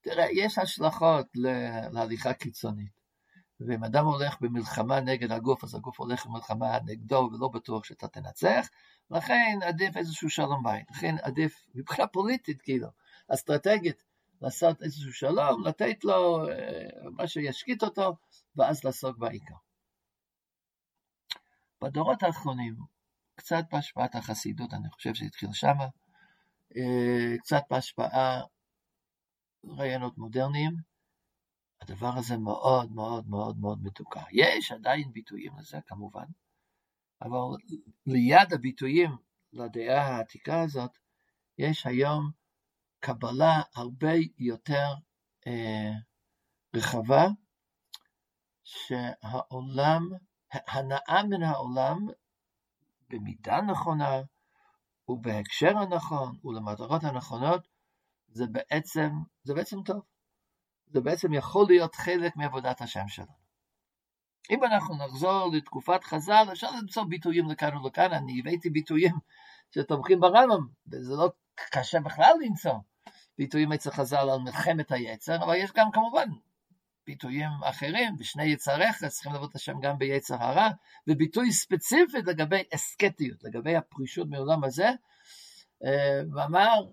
תראה, 0.00 0.26
יש 0.36 0.58
השלכות 0.58 1.26
להליכה 1.92 2.34
קיצונית. 2.34 3.01
ואם 3.66 3.84
אדם 3.84 4.06
הולך 4.06 4.40
במלחמה 4.40 5.00
נגד 5.00 5.32
הגוף, 5.32 5.64
אז 5.64 5.74
הגוף 5.74 6.00
הולך 6.00 6.26
במלחמה 6.26 6.78
נגדו 6.84 7.30
ולא 7.32 7.48
בטוח 7.48 7.84
שאתה 7.84 8.08
תנצח, 8.08 8.68
לכן 9.10 9.58
עדיף 9.62 9.96
איזשהו 9.96 10.30
שלום 10.30 10.62
בית. 10.62 10.90
לכן 10.90 11.14
עדיף, 11.22 11.66
מבחינה 11.74 12.06
פוליטית 12.06 12.62
כאילו, 12.62 12.88
אסטרטגית, 13.28 14.04
לעשות 14.42 14.82
איזשהו 14.82 15.12
שלום, 15.12 15.64
לתת 15.66 16.04
לו 16.04 16.48
אה, 16.48 16.88
מה 17.10 17.26
שישקיט 17.26 17.82
אותו, 17.82 18.16
ואז 18.56 18.84
לעסוק 18.84 19.18
בעיקר. 19.18 19.54
בדורות 21.82 22.22
האחרונים, 22.22 22.76
קצת 23.34 23.64
בהשפעת 23.72 24.14
החסידות, 24.14 24.74
אני 24.74 24.90
חושב 24.90 25.14
שהתחיל 25.14 25.52
שמה, 25.52 25.86
אה, 26.76 27.38
קצת 27.38 27.62
בהשפעה 27.70 28.42
רעיונות 29.66 30.18
מודרניים, 30.18 30.91
הדבר 31.82 32.12
הזה 32.16 32.36
מאוד 32.36 32.92
מאוד 32.92 33.28
מאוד 33.28 33.58
מאוד 33.58 33.82
מתוקה. 33.82 34.22
יש 34.32 34.72
עדיין 34.72 35.12
ביטויים 35.12 35.52
לזה 35.58 35.78
כמובן, 35.86 36.24
אבל 37.22 37.38
ליד 38.06 38.52
הביטויים 38.52 39.16
לדעה 39.52 40.06
העתיקה 40.06 40.60
הזאת, 40.60 40.98
יש 41.58 41.86
היום 41.86 42.30
קבלה 43.00 43.60
הרבה 43.74 44.12
יותר 44.38 44.94
אה, 45.46 45.92
רחבה, 46.74 47.26
שהעולם, 48.64 50.08
הנאה 50.52 51.22
מן 51.28 51.42
העולם, 51.42 52.06
במידה 53.08 53.60
נכונה, 53.60 54.20
ובהקשר 55.08 55.78
הנכון, 55.78 56.38
ולמטרות 56.44 57.04
הנכונות, 57.04 57.68
זה 58.28 58.46
בעצם, 58.46 59.10
זה 59.42 59.54
בעצם 59.54 59.82
טוב. 59.82 60.11
זה 60.92 61.00
בעצם 61.00 61.34
יכול 61.34 61.66
להיות 61.68 61.94
חלק 61.94 62.36
מעבודת 62.36 62.80
השם 62.80 63.08
שלנו. 63.08 63.42
אם 64.50 64.64
אנחנו 64.64 64.96
נחזור 64.96 65.50
לתקופת 65.52 66.04
חז"ל, 66.04 66.44
אפשר 66.52 66.70
למצוא 66.70 67.04
ביטויים 67.04 67.50
לכאן 67.50 67.76
ולכאן, 67.76 68.12
אני 68.12 68.40
הבאתי 68.40 68.70
ביטויים 68.70 69.14
שתומכים 69.74 70.20
ברמב"ם, 70.20 70.66
וזה 70.92 71.14
לא 71.14 71.30
קשה 71.70 72.00
בכלל 72.00 72.32
למצוא 72.46 72.74
ביטויים 73.38 73.72
אצל 73.72 73.90
חז"ל 73.90 74.30
על 74.30 74.38
מלחמת 74.38 74.92
היצר, 74.92 75.44
אבל 75.44 75.54
יש 75.54 75.72
גם 75.72 75.90
כמובן 75.92 76.28
ביטויים 77.06 77.50
אחרים, 77.64 78.16
בשני 78.16 78.44
יצריך, 78.44 79.04
צריכים 79.04 79.32
לעבוד 79.32 79.50
את 79.50 79.56
השם 79.56 79.80
גם 79.80 79.98
ביצר 79.98 80.42
הרע, 80.42 80.68
וביטוי 81.08 81.52
ספציפי 81.52 82.18
לגבי 82.26 82.62
אסקטיות, 82.74 83.44
לגבי 83.44 83.76
הפרישות 83.76 84.28
מעולם 84.28 84.64
הזה, 84.64 84.90
אה, 85.84 86.20
ואמר, 86.34 86.84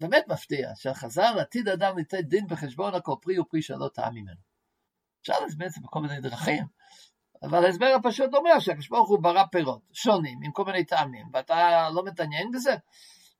באמת 0.00 0.24
מפתיע, 0.28 0.70
שהחז"ל 0.74 1.38
עתיד 1.40 1.68
אדם 1.68 1.98
לתת 1.98 2.24
דין 2.24 2.46
בחשבון 2.46 2.94
הכל 2.94 3.14
פרי 3.20 3.38
ופרי 3.38 3.62
שלא 3.62 3.88
טעם 3.94 4.14
ממנו. 4.14 4.40
אפשר 5.20 5.40
להסביר 5.40 5.66
את 5.66 5.72
זה 5.72 5.80
בכל 5.84 6.00
מיני 6.00 6.20
דרכים, 6.20 6.66
אבל 7.42 7.64
ההסבר 7.64 7.94
הפשוט 7.96 8.34
אומר 8.34 8.58
שהקדוש 8.58 8.88
ברוך 8.88 9.08
הוא 9.08 9.18
ברא 9.22 9.44
פירות 9.52 9.82
שונים 9.92 10.38
עם 10.42 10.52
כל 10.52 10.64
מיני 10.64 10.84
טעמים, 10.84 11.26
ואתה 11.32 11.88
לא 11.94 12.04
מתעניין 12.04 12.50
בזה, 12.52 12.76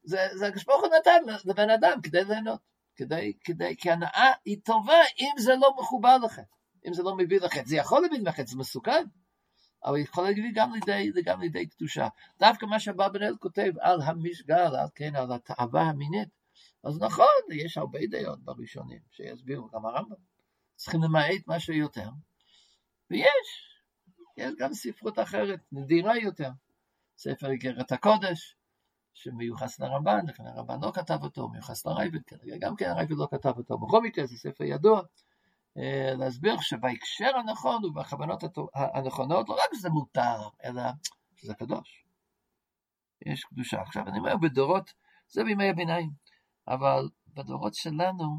זה 0.05 0.47
הקדוש 0.47 0.64
ברוך 0.64 0.83
הוא 0.83 0.90
נתן 1.01 1.23
לבן 1.44 1.71
אדם 1.71 2.01
כדי 2.03 2.25
ליהנות, 2.25 2.61
כדי, 2.97 3.33
כדי, 3.44 3.77
כי 3.77 3.90
הנאה 3.90 4.33
היא 4.44 4.59
טובה 4.64 5.01
אם 5.21 5.33
זה 5.38 5.57
לא 5.61 5.75
מחובר 5.79 6.16
לכם, 6.18 6.42
אם 6.87 6.94
זה 6.94 7.03
לא 7.03 7.16
מביא 7.16 7.40
לכם, 7.40 7.62
זה 7.64 7.77
יכול 7.77 8.03
להביא 8.03 8.18
לכם, 8.23 8.47
זה 8.47 8.57
מסוכן, 8.57 9.05
אבל 9.85 9.99
יכול 9.99 10.25
להביא 10.25 10.53
גם 10.55 10.73
לידי, 10.73 11.23
גם 11.23 11.40
לידי 11.40 11.66
קדושה. 11.66 12.09
דווקא 12.38 12.66
מה 12.66 12.81
שאברבנאל 12.81 13.37
כותב 13.40 13.73
על 13.81 14.03
המשגל, 14.03 14.77
על, 14.77 14.88
כן, 14.94 15.16
על 15.16 15.33
התאווה 15.33 15.83
המינית, 15.83 16.29
אז 16.88 17.03
נכון, 17.03 17.27
יש 17.53 17.79
הרבה 17.79 17.98
דעות 18.11 18.44
בראשונים 18.44 18.98
שיסבירו, 19.11 19.68
גם 19.68 19.87
הרמב"ם. 19.87 20.16
צריכים 20.77 21.03
למעט 21.03 21.42
משהו 21.46 21.74
יותר, 21.74 22.09
ויש, 23.11 23.79
יש 24.37 24.55
גם 24.59 24.74
ספרות 24.74 25.18
אחרת, 25.18 25.61
נדירה 25.72 26.18
יותר. 26.18 26.51
ספר 27.16 27.51
איגרת 27.51 27.92
הקודש, 27.92 28.57
שמיוחס 29.14 29.81
לרמב"ן, 29.81 30.27
לכן 30.29 30.46
הרמב"ן 30.46 30.81
לא 30.83 30.92
כתב 30.94 31.18
אותו, 31.22 31.48
מיוחס 31.48 31.87
לרייבד, 31.87 32.20
גם 32.61 32.77
כן 32.77 32.90
הרייבד 32.90 33.16
לא 33.16 33.29
כתב 33.31 33.53
אותו. 33.57 33.79
בכל 33.79 34.03
מקרה 34.03 34.27
זה 34.27 34.37
ספר 34.37 34.64
ידוע, 34.64 35.03
אה, 35.79 36.14
להסביר 36.18 36.61
שבהקשר 36.61 37.37
הנכון 37.37 37.85
ובכוונות 37.85 38.42
הנכונות, 38.74 39.48
לא 39.48 39.55
רק 39.55 39.74
שזה 39.74 39.88
מותר, 39.90 40.48
אלא 40.64 40.83
שזה 41.37 41.55
קדוש. 41.55 42.05
יש 43.27 43.44
קדושה. 43.44 43.81
עכשיו 43.81 44.09
אני 44.09 44.18
אומר 44.18 44.37
בדורות, 44.37 44.92
זה 45.29 45.44
בימי 45.44 45.70
הביניים. 45.70 46.11
אבל 46.69 47.09
בדורות 47.35 47.75
שלנו, 47.75 48.39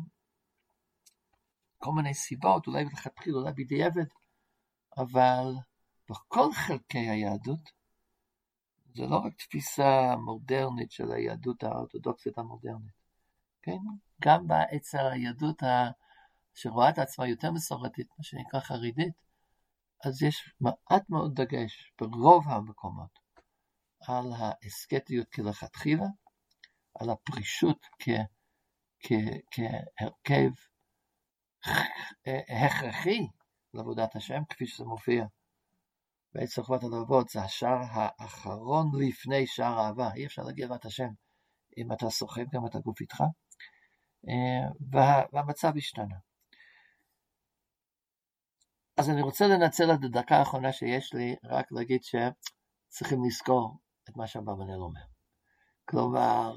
כל 1.78 1.92
מיני 1.92 2.14
סיבות, 2.14 2.68
אולי 2.68 2.84
מלכתחילה, 2.84 3.38
אולי 3.38 3.52
בדיעבד, 3.52 4.06
אבל 4.98 5.54
בכל 6.10 6.54
חלקי 6.54 7.10
היהדות, 7.10 7.70
זה 8.96 9.08
לא 9.08 9.16
רק 9.16 9.34
תפיסה 9.38 10.16
מודרנית 10.26 10.92
של 10.92 11.12
היהדות 11.12 11.64
האורתודוקסית 11.64 12.38
המודרנית, 12.38 12.94
כן? 13.62 13.78
גם 14.22 14.48
אצל 14.76 15.08
היהדות 15.12 15.64
ה... 15.64 15.90
שרואה 16.54 16.90
את 16.90 17.00
עצמה 17.00 17.28
יותר 17.28 17.52
מסורתית, 17.52 18.08
מה 18.18 18.24
שנקרא 18.24 18.60
חרדית, 18.60 19.14
אז 20.06 20.24
יש 20.24 20.54
מעט 20.62 21.10
מאוד 21.10 21.42
דגש 21.42 21.94
ברוב 22.02 22.48
המקומות 22.48 23.20
על 24.02 24.34
האסקטיות 24.38 25.30
כלכתחילה, 25.30 26.06
על 27.00 27.10
הפרישות 27.10 27.86
כהרכב 29.50 30.52
הכרחי 32.66 33.28
לעבודת 33.74 34.16
השם, 34.16 34.42
כפי 34.50 34.68
שזה 34.68 34.86
מופיע 34.86 35.26
בעצם 36.34 36.64
חובת 36.64 36.84
הלבבות, 36.84 37.30
זה 37.30 37.42
השער 37.42 37.80
האחרון 37.92 38.92
לפני 39.02 39.48
שער 39.48 39.80
אהבה, 39.80 40.14
אי 40.16 40.26
אפשר 40.26 40.42
להגיע 40.42 40.66
לעבודת 40.66 40.86
השם 40.86 41.10
אם 41.78 41.92
אתה 41.94 42.10
סוחב 42.10 42.46
גם 42.54 42.66
את 42.66 42.76
הגוף 42.76 43.02
איתך, 43.02 43.22
אה, 44.30 44.70
וה, 44.92 45.24
והמצב 45.34 45.72
השתנה. 45.78 46.16
אז 48.98 49.10
אני 49.10 49.22
רוצה 49.22 49.48
לנצל 49.48 49.94
את 49.94 50.00
הדקה 50.04 50.36
האחרונה 50.36 50.72
שיש 50.72 51.14
לי, 51.14 51.36
רק 51.44 51.72
להגיד 51.72 52.02
שצריכים 52.04 53.24
לזכור 53.26 53.78
את 54.10 54.18
מה 54.18 54.28
שאברבנאל 54.28 54.82
אומר. 54.82 55.02
כלומר, 55.86 56.56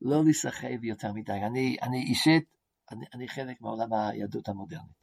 לא 0.00 0.24
להיסחב 0.24 0.84
יותר 0.84 1.12
מדי. 1.12 1.32
אני, 1.32 1.76
אני 1.82 2.02
אישית, 2.02 2.44
אני, 2.90 3.04
אני 3.14 3.28
חלק 3.28 3.60
מעולם 3.60 3.92
היהדות 3.92 4.48
המודרנית, 4.48 4.96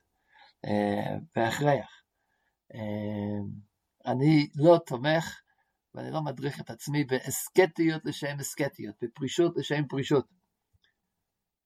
אה, 0.65 1.17
בהכרח. 1.35 2.03
אה, 2.73 3.39
אני 4.05 4.47
לא 4.55 4.77
תומך 4.85 5.41
ואני 5.93 6.11
לא 6.11 6.21
מדריך 6.21 6.59
את 6.59 6.69
עצמי 6.69 7.03
באסקטיות 7.03 8.05
לשם 8.05 8.39
אסקטיות, 8.39 8.95
בפרישות 9.01 9.57
לשם 9.57 9.87
פרישות. 9.87 10.27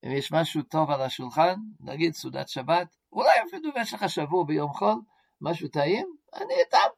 אם 0.06 0.12
יש 0.12 0.32
משהו 0.32 0.62
טוב 0.62 0.90
על 0.90 1.02
השולחן, 1.02 1.56
נגיד 1.80 2.14
סעודת 2.14 2.50
שבת, 2.50 2.96
אולי 3.12 3.30
אפילו 3.48 3.74
במשך 3.76 4.04
השבוע 4.04 4.46
ביום 4.46 4.74
חול, 4.74 5.02
משהו 5.42 5.68
טעים, 5.68 6.08
אני 6.34 6.54
אתם. 6.70 6.90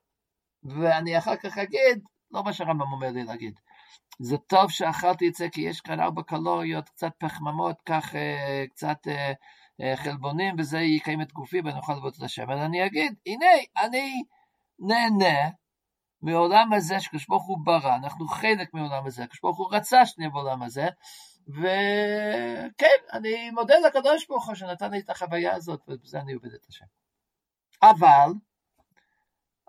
ואני 0.64 1.18
אחר 1.18 1.36
כך 1.36 1.58
אגיד, 1.58 2.04
לא 2.32 2.44
מה 2.44 2.54
שהרמב"ם 2.54 2.92
אומר 2.92 3.12
לי 3.12 3.24
להגיד, 3.24 3.54
זה 4.24 4.38
טוב 4.38 4.72
שאכלתי 4.72 5.28
את 5.28 5.36
זה 5.36 5.50
כי 5.52 5.62
יש 5.62 5.82
כאן 5.82 6.00
ארבע 6.00 6.24
קלוריות, 6.24 6.90
קצת 6.90 7.12
פחממות, 7.18 7.76
כך 7.86 8.16
אה, 8.16 8.64
קצת 8.70 8.98
אה, 9.08 9.34
אה, 9.82 9.96
חלבונים, 9.96 10.56
וזה 10.60 10.80
יקיים 10.80 11.22
את 11.22 11.32
גופי 11.34 11.62
ואני 11.62 11.78
אוכל 11.78 11.94
לבוא 11.94 12.10
את 12.10 12.24
השם. 12.24 12.42
אבל 12.42 12.58
אני 12.58 12.86
אגיד, 12.86 13.16
הנה, 13.26 13.46
אני 13.78 14.24
נהנה 14.80 15.50
מעולם 16.22 16.74
הזה 16.74 17.00
שקדוש 17.00 17.28
ברוך 17.28 17.48
הוא 17.48 17.58
ברא, 17.64 17.96
אנחנו 17.96 18.28
חלק 18.28 18.74
מעולם 18.74 19.06
הזה, 19.06 19.26
קדוש 19.26 19.40
ברוך 19.42 19.58
הוא 19.58 19.68
רצה 19.72 20.06
שנהיה 20.06 20.30
בעולם 20.30 20.64
הזה, 20.64 20.88
וכן, 21.48 23.00
אני 23.14 23.52
מודה 23.52 23.76
לקדוש 23.88 24.28
ברוך 24.28 24.48
הוא 24.48 24.56
שנתן 24.56 24.92
לי 24.92 25.00
את 25.00 25.10
החוויה 25.10 25.56
הזאת, 25.56 25.82
ובזה 25.88 26.20
אני 26.20 26.34
עובד 26.34 26.54
את 26.54 26.66
השם. 26.70 26.86
אבל, 27.82 28.32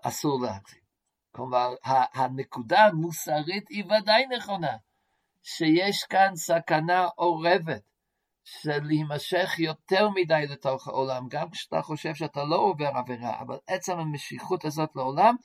אסור 0.03 0.41
להגזים. 0.41 0.82
כלומר, 1.35 1.73
הנקודה 2.13 2.79
המוסרית 2.79 3.69
היא 3.69 3.85
ודאי 3.85 4.25
נכונה, 4.37 4.77
שיש 5.43 6.03
כאן 6.03 6.35
סכנה 6.35 7.07
אורבת 7.17 7.81
של 8.43 8.83
להימשך 8.83 9.59
יותר 9.59 10.09
מדי 10.09 10.45
לתוך 10.49 10.87
העולם, 10.87 11.27
גם 11.29 11.49
כשאתה 11.49 11.81
חושב 11.81 12.15
שאתה 12.15 12.43
לא 12.43 12.55
עובר 12.55 12.91
עבירה, 12.95 13.39
אבל 13.41 13.57
עצם 13.67 13.99
המשיכות 13.99 14.65
הזאת 14.65 14.89
לעולם 14.95 15.35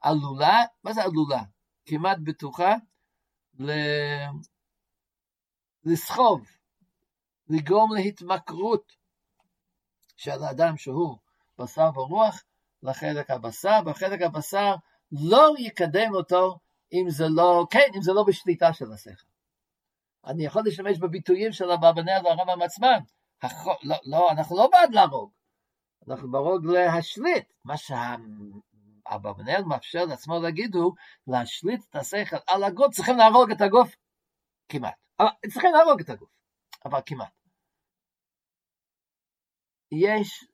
עלולה, 0.00 0.62
מה 0.84 0.92
זה 0.92 1.02
עלולה? 1.02 1.42
כמעט 1.86 2.18
בטוחה, 2.24 2.74
ל... 3.58 3.72
לסחוב, 5.84 6.46
לגרום 7.48 7.94
להתמכרות 7.94 8.92
של 10.16 10.42
האדם 10.42 10.76
שהוא 10.76 11.18
בשר 11.58 11.90
ורוח 11.94 12.42
לחלק 12.82 13.30
הבשר, 13.30 13.80
בחלק 13.84 14.22
הבשר 14.22 14.74
לא 15.12 15.54
יקדם 15.58 16.14
אותו 16.14 16.58
אם 16.92 17.10
זה 17.10 17.24
לא, 17.36 17.66
כן, 17.70 17.88
אם 17.96 18.02
זה 18.02 18.12
לא 18.12 18.24
בשליטה 18.28 18.72
של 18.72 18.92
השכל. 18.92 19.26
אני 20.26 20.44
יכול 20.44 20.62
להשתמש 20.64 20.98
בביטויים 20.98 21.52
של 21.52 21.70
אברבנאל 21.70 22.20
והרמב"ם 22.24 22.62
עצמם. 22.62 22.98
לא, 23.82 23.96
לא, 24.04 24.30
אנחנו 24.30 24.56
לא 24.56 24.68
בעד 24.72 24.94
להרוג, 24.94 25.30
אנחנו 26.08 26.30
ברוג 26.30 26.66
להשליט. 26.66 27.52
מה 27.64 27.74
שאברבנאל 27.76 29.62
מאפשר 29.64 30.04
לעצמו 30.04 30.42
להגיד 30.42 30.74
הוא, 30.74 30.92
להשליט 31.26 31.84
את 31.90 31.96
השכל 31.96 32.36
על 32.46 32.64
הגוף, 32.64 32.94
צריכים 32.94 33.16
להרוג 33.16 33.50
את 33.50 33.60
הגוף 33.60 33.96
כמעט. 34.68 34.94
אבל 35.20 35.28
צריכים 35.52 35.72
להרוג 35.72 36.00
את 36.00 36.10
הגוף, 36.10 36.30
אבל 36.84 37.00
כמעט. 37.06 37.32
יש, 39.92 40.44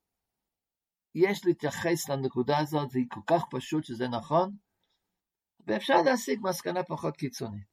יש 1.15 1.47
להתייחס 1.47 2.09
לנקודה 2.09 2.59
הזאת, 2.59 2.91
זה 2.91 2.99
כל 3.11 3.21
כך 3.27 3.43
פשוט 3.51 3.85
שזה 3.85 4.09
נכון, 4.09 4.57
ואפשר 5.67 6.03
להשיג 6.03 6.41
מסקנה 6.43 6.83
פחות 6.83 7.17
קיצונית. 7.17 7.71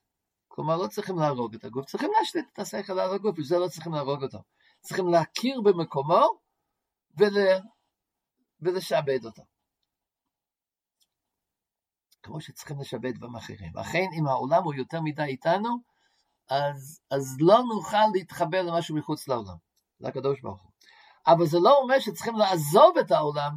כלומר, 0.47 0.77
לא 0.77 0.87
צריכים 0.87 1.19
להרוג 1.19 1.55
את 1.55 1.65
הגוף, 1.65 1.85
צריכים 1.85 2.09
להשליט 2.19 2.45
את 2.53 2.59
השכל 2.59 2.99
על 2.99 3.13
הגוף, 3.13 3.39
וזה 3.39 3.57
לא 3.57 3.67
צריכים 3.67 3.93
להרוג 3.93 4.23
אותו. 4.23 4.39
צריכים 4.81 5.07
להכיר 5.07 5.61
במקומו 5.61 6.39
ול... 7.17 7.33
ולשעבד 8.61 9.25
אותו. 9.25 9.43
כמו 12.23 12.41
שצריכים 12.41 12.79
לשעבד 12.79 13.15
דברים 13.15 13.35
אחרים. 13.35 13.77
אכן, 13.77 14.05
אם 14.19 14.27
העולם 14.27 14.63
הוא 14.63 14.73
יותר 14.73 15.01
מדי 15.01 15.23
איתנו, 15.23 15.77
אז, 16.49 17.01
אז 17.11 17.37
לא 17.39 17.59
נוכל 17.75 18.07
להתחבר 18.13 18.61
למשהו 18.61 18.95
מחוץ 18.95 19.27
לעולם, 19.27 19.55
לקדוש 19.99 20.41
ברוך 20.41 20.61
הוא. 20.61 20.66
אבל 21.27 21.45
זה 21.45 21.57
לא 21.59 21.77
אומר 21.77 21.99
שצריכים 21.99 22.35
לעזוב 22.35 22.97
את 22.97 23.11
העולם 23.11 23.51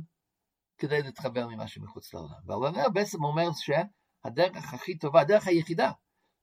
כדי 0.79 1.03
להתחבר 1.03 1.47
ממשהו 1.49 1.83
מחוץ 1.83 2.15
לעולם. 2.15 2.41
והעולם 2.47 2.73
בעצם 2.93 3.25
אומר 3.25 3.49
שהדרך 3.53 4.75
הכי 4.75 4.99
טובה, 4.99 5.21
הדרך 5.21 5.47
היחידה, 5.47 5.91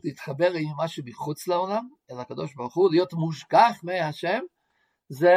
להתחבר 0.04 0.52
עם 0.54 0.70
משהו 0.78 1.04
מחוץ 1.06 1.48
לעולם, 1.48 1.90
אל 2.12 2.20
הקדוש 2.20 2.56
ברוך 2.56 2.76
הוא, 2.76 2.92
להיות 2.92 3.14
מושגח 3.14 3.80
מהשם, 3.84 4.40
זה, 5.10 5.34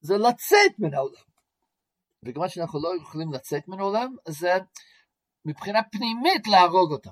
זה 0.00 0.14
לצאת 0.18 0.78
מן 0.78 0.94
העולם. 0.94 1.22
וכיוון 2.24 2.48
שאנחנו 2.48 2.82
לא 2.82 2.96
יכולים 3.02 3.32
לצאת 3.32 3.68
מן 3.68 3.80
העולם, 3.80 4.16
זה 4.28 4.52
מבחינה 5.44 5.82
פנימית 5.82 6.46
להרוג 6.46 6.92
אותו. 6.92 7.10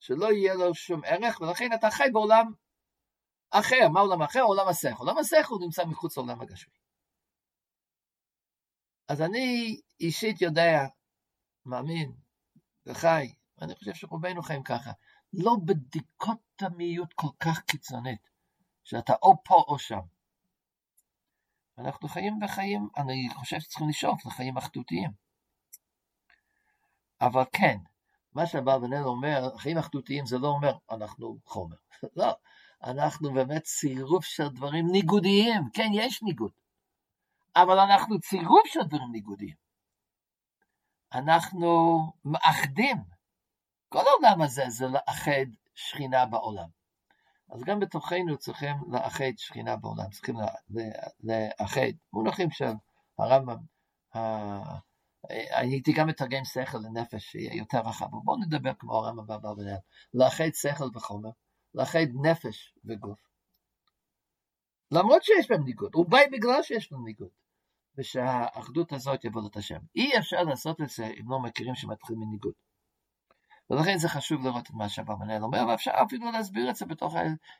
שלא 0.00 0.32
יהיה 0.32 0.54
לו 0.54 0.74
שום 0.74 1.00
ערך, 1.04 1.40
ולכן 1.40 1.72
אתה 1.74 1.90
חי 1.90 2.08
בעולם 2.12 2.52
אחר. 3.50 3.88
מה 3.92 4.00
עולם 4.00 4.22
אחר? 4.22 4.40
עולם 4.40 4.68
השכל. 4.68 4.98
עולם 4.98 5.18
השכל 5.18 5.54
נמצא 5.60 5.84
מחוץ 5.84 6.16
לעולם 6.16 6.40
הגשמי. 6.40 6.74
אז 9.08 9.22
אני 9.22 9.80
אישית 10.00 10.40
יודע, 10.42 10.86
מאמין 11.66 12.12
וחי, 12.86 13.34
ואני 13.58 13.74
חושב 13.74 13.94
שרובנו 13.94 14.42
חיים 14.42 14.62
ככה, 14.62 14.90
לא 15.32 15.56
בדיקוטמיות 15.64 17.12
כל 17.12 17.28
כך 17.40 17.60
קיצונית, 17.60 18.28
שאתה 18.84 19.12
או 19.22 19.34
פה 19.44 19.64
או 19.68 19.78
שם. 19.78 20.00
אנחנו 21.78 22.08
חיים 22.08 22.38
בחיים, 22.40 22.88
אני 22.96 23.28
חושב 23.34 23.60
שצריכים 23.60 23.88
לשאוף 23.88 24.26
לחיים 24.26 24.56
אחדותיים. 24.56 25.10
אבל 27.20 27.42
כן, 27.52 27.78
מה 28.32 28.46
שאברבנאל 28.46 29.04
אומר, 29.04 29.58
חיים 29.58 29.78
אחדותיים 29.78 30.26
זה 30.26 30.38
לא 30.38 30.48
אומר 30.48 30.76
אנחנו 30.90 31.38
חומר. 31.44 31.76
לא, 32.16 32.36
אנחנו 32.84 33.32
באמת 33.32 33.62
צירוף 33.62 34.24
של 34.24 34.48
דברים 34.48 34.86
ניגודיים. 34.92 35.68
כן, 35.72 35.88
יש 35.92 36.22
ניגוד. 36.22 36.52
אבל 37.56 37.78
אנחנו 37.78 38.20
צירוף 38.20 38.66
של 38.66 38.82
דברים 38.82 39.12
ניגודיים. 39.12 39.54
אנחנו 41.12 41.98
מאחדים. 42.24 42.96
כל 43.88 44.02
העולם 44.06 44.42
הזה 44.42 44.64
זה 44.68 44.86
לאחד 44.86 45.46
שכינה 45.74 46.26
בעולם. 46.26 46.68
אז 47.50 47.62
גם 47.64 47.80
בתוכנו 47.80 48.38
צריכים 48.38 48.76
לאחד 48.88 49.32
שכינה 49.36 49.76
בעולם, 49.76 50.10
צריכים 50.10 50.36
לאחד 51.24 51.90
מונחים 52.12 52.50
של 52.50 52.72
הרמב"ם. 53.18 53.58
הייתי 55.30 55.92
גם 55.92 56.06
מתרגם 56.06 56.44
שכל 56.44 56.78
לנפש 56.78 57.22
שיהיה 57.24 57.54
יותר 57.54 57.78
רחב, 57.78 58.06
בואו 58.10 58.36
נדבר 58.36 58.74
כמו 58.78 58.96
הרמב"ם 58.96 59.26
באברבנאל, 59.26 59.76
לאחד 60.14 60.48
שכל 60.54 60.88
וחומר, 60.94 61.30
לאחד 61.74 62.06
נפש 62.22 62.74
וגוף. 62.84 63.28
למרות 64.90 65.22
שיש 65.22 65.50
בהם 65.50 65.64
ניגוד, 65.64 65.94
אולי 65.94 66.26
בגלל 66.32 66.62
שיש 66.62 66.92
בהם 66.92 67.04
ניגוד, 67.04 67.28
ושהאחדות 67.98 68.92
הזאת 68.92 69.24
יבוא 69.24 69.48
את 69.50 69.56
השם. 69.56 69.78
אי 69.96 70.18
אפשר 70.18 70.42
לעשות 70.42 70.80
את 70.80 70.88
זה 70.88 71.06
אם 71.06 71.30
לא 71.30 71.38
מכירים 71.38 71.74
שמתחיל 71.74 72.16
מניגוד. 72.16 72.52
ולכן 73.70 73.98
זה 73.98 74.08
חשוב 74.08 74.44
לראות 74.44 74.66
את 74.66 74.70
מה 74.70 74.88
שאברבנאל 74.88 75.42
אומר, 75.42 75.66
ואפשר 75.68 75.90
אפילו 76.06 76.30
להסביר 76.30 76.70
את 76.70 76.76
זה 76.76 76.86
בתוך 76.86 77.14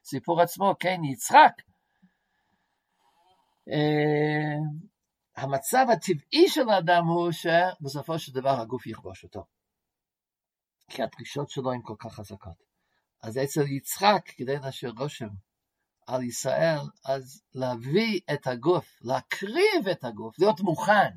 הסיפור 0.05 0.41
עצמו, 0.41 0.75
כן, 0.81 1.05
יצחק. 1.05 1.53
אה, 3.69 4.57
המצב 5.37 5.87
הטבעי 5.93 6.49
של 6.49 6.69
האדם 6.69 7.05
הוא 7.07 7.33
שבסופו 7.33 8.19
של 8.19 8.33
דבר 8.33 8.61
הגוף 8.61 8.87
יכבוש 8.87 9.25
אותו. 9.25 9.45
כי 10.89 11.03
הדרישות 11.03 11.51
שלו 11.51 11.73
הן 11.73 11.81
כל 11.83 11.95
כך 11.99 12.13
חזקות. 12.13 12.68
אז 13.23 13.39
אצל 13.39 13.67
יצחק, 13.67 14.23
כדי 14.37 14.59
להשאיר 14.59 14.93
רושם 14.99 15.29
על 16.07 16.23
ישראל, 16.23 16.79
אז 17.05 17.43
להביא 17.55 18.21
את 18.33 18.47
הגוף, 18.47 18.99
להקריב 19.01 19.89
את 19.91 20.05
הגוף, 20.05 20.39
להיות 20.39 20.61
מוכן, 20.61 21.11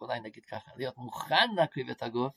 אולי 0.00 0.20
נגיד 0.20 0.44
ככה, 0.44 0.70
להיות 0.76 0.98
מוכן 0.98 1.54
להקריב 1.56 1.90
את 1.90 2.02
הגוף, 2.02 2.32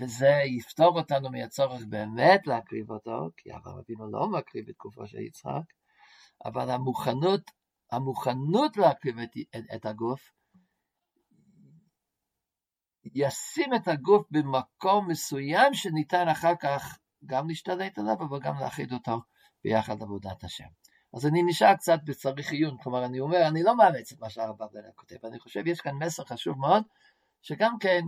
וזה 0.00 0.40
יפתור 0.46 0.98
אותנו 0.98 1.30
מהצורך 1.30 1.82
באמת 1.88 2.46
להקריב 2.46 2.90
אותו, 2.90 3.30
כי 3.36 3.54
אברהם 3.54 3.78
אבינו 3.78 4.10
לא 4.10 4.28
מקריב 4.28 4.68
את 4.68 4.74
גופו 4.76 5.06
של 5.06 5.18
יצחק, 5.18 5.72
אבל 6.44 6.70
המוכנות, 6.70 7.50
המוכנות 7.92 8.76
להקריב 8.76 9.18
את, 9.18 9.30
את, 9.56 9.64
את 9.74 9.86
הגוף, 9.86 10.32
ישים 13.14 13.74
את 13.74 13.88
הגוף 13.88 14.26
במקום 14.30 15.10
מסוים 15.10 15.74
שניתן 15.74 16.28
אחר 16.28 16.56
כך 16.60 16.98
גם 17.26 17.48
להשתלט 17.48 17.98
עליו, 17.98 18.14
אבל 18.14 18.40
גם 18.40 18.58
להכיד 18.60 18.92
אותו 18.92 19.20
ביחד 19.64 20.02
עבודת 20.02 20.44
השם. 20.44 20.68
אז 21.14 21.26
אני 21.26 21.42
נשאר 21.42 21.74
קצת 21.74 21.98
בצריך 22.04 22.52
עיון, 22.52 22.76
כלומר 22.82 23.04
אני 23.04 23.20
אומר, 23.20 23.48
אני 23.48 23.62
לא 23.62 23.76
מאמץ 23.76 24.12
את 24.12 24.20
מה 24.20 24.30
שהרב 24.30 24.56
בן 24.72 24.80
כותב, 24.94 25.26
אני 25.26 25.38
חושב 25.38 25.66
יש 25.66 25.80
כאן 25.80 25.94
מסר 25.94 26.24
חשוב 26.24 26.58
מאוד, 26.58 26.82
שגם 27.42 27.78
כן, 27.80 28.02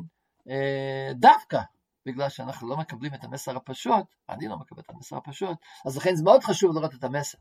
אה, 0.48 1.10
דווקא 1.14 1.60
בגלל 2.06 2.28
שאנחנו 2.28 2.68
לא 2.68 2.76
מקבלים 2.76 3.14
את 3.14 3.24
המסר 3.24 3.56
הפשוט, 3.56 4.06
אני 4.28 4.48
לא 4.48 4.56
מקבל 4.56 4.82
את 4.82 4.90
המסר 4.90 5.16
הפשוט, 5.16 5.58
אז 5.86 5.96
לכן 5.96 6.14
זה 6.14 6.24
מאוד 6.24 6.44
חשוב 6.44 6.76
לראות 6.76 6.94
את 6.94 7.04
המסר, 7.04 7.38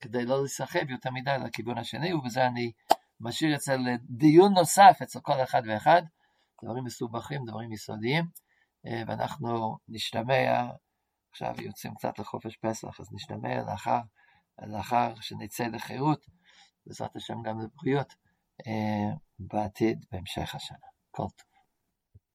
כדי 0.00 0.24
לא 0.24 0.40
להיסחב 0.40 0.90
יותר 0.90 1.10
מדי 1.10 1.36
לכיוון 1.44 1.78
השני, 1.78 2.12
ובזה 2.12 2.46
אני 2.46 2.72
משאיר 3.20 3.56
אצל 3.56 3.78
דיון 4.00 4.52
נוסף 4.52 4.98
אצל 5.02 5.20
כל 5.20 5.42
אחד 5.42 5.62
ואחד, 5.66 6.02
דברים 6.64 6.84
מסובכים, 6.84 7.44
דברים 7.46 7.72
יסודיים, 7.72 8.24
אה, 8.86 9.02
ואנחנו 9.06 9.78
נשתמע, 9.88 10.70
עכשיו 11.36 11.54
יוצאים 11.58 11.94
קצת 11.94 12.18
לחופש 12.18 12.56
פסח, 12.56 13.00
אז 13.00 13.12
נשתמע 13.12 13.62
לאחר, 13.62 14.00
לאחר 14.62 15.14
שנצא 15.20 15.64
לחירות, 15.66 16.26
בעזרת 16.86 17.16
השם 17.16 17.42
גם 17.42 17.60
לבריאות, 17.60 18.14
אה, 18.66 19.16
בעתיד, 19.38 20.04
בהמשך 20.12 20.54
השנה. 20.54 20.86
כל 21.10 21.22
טוב. 21.36 21.55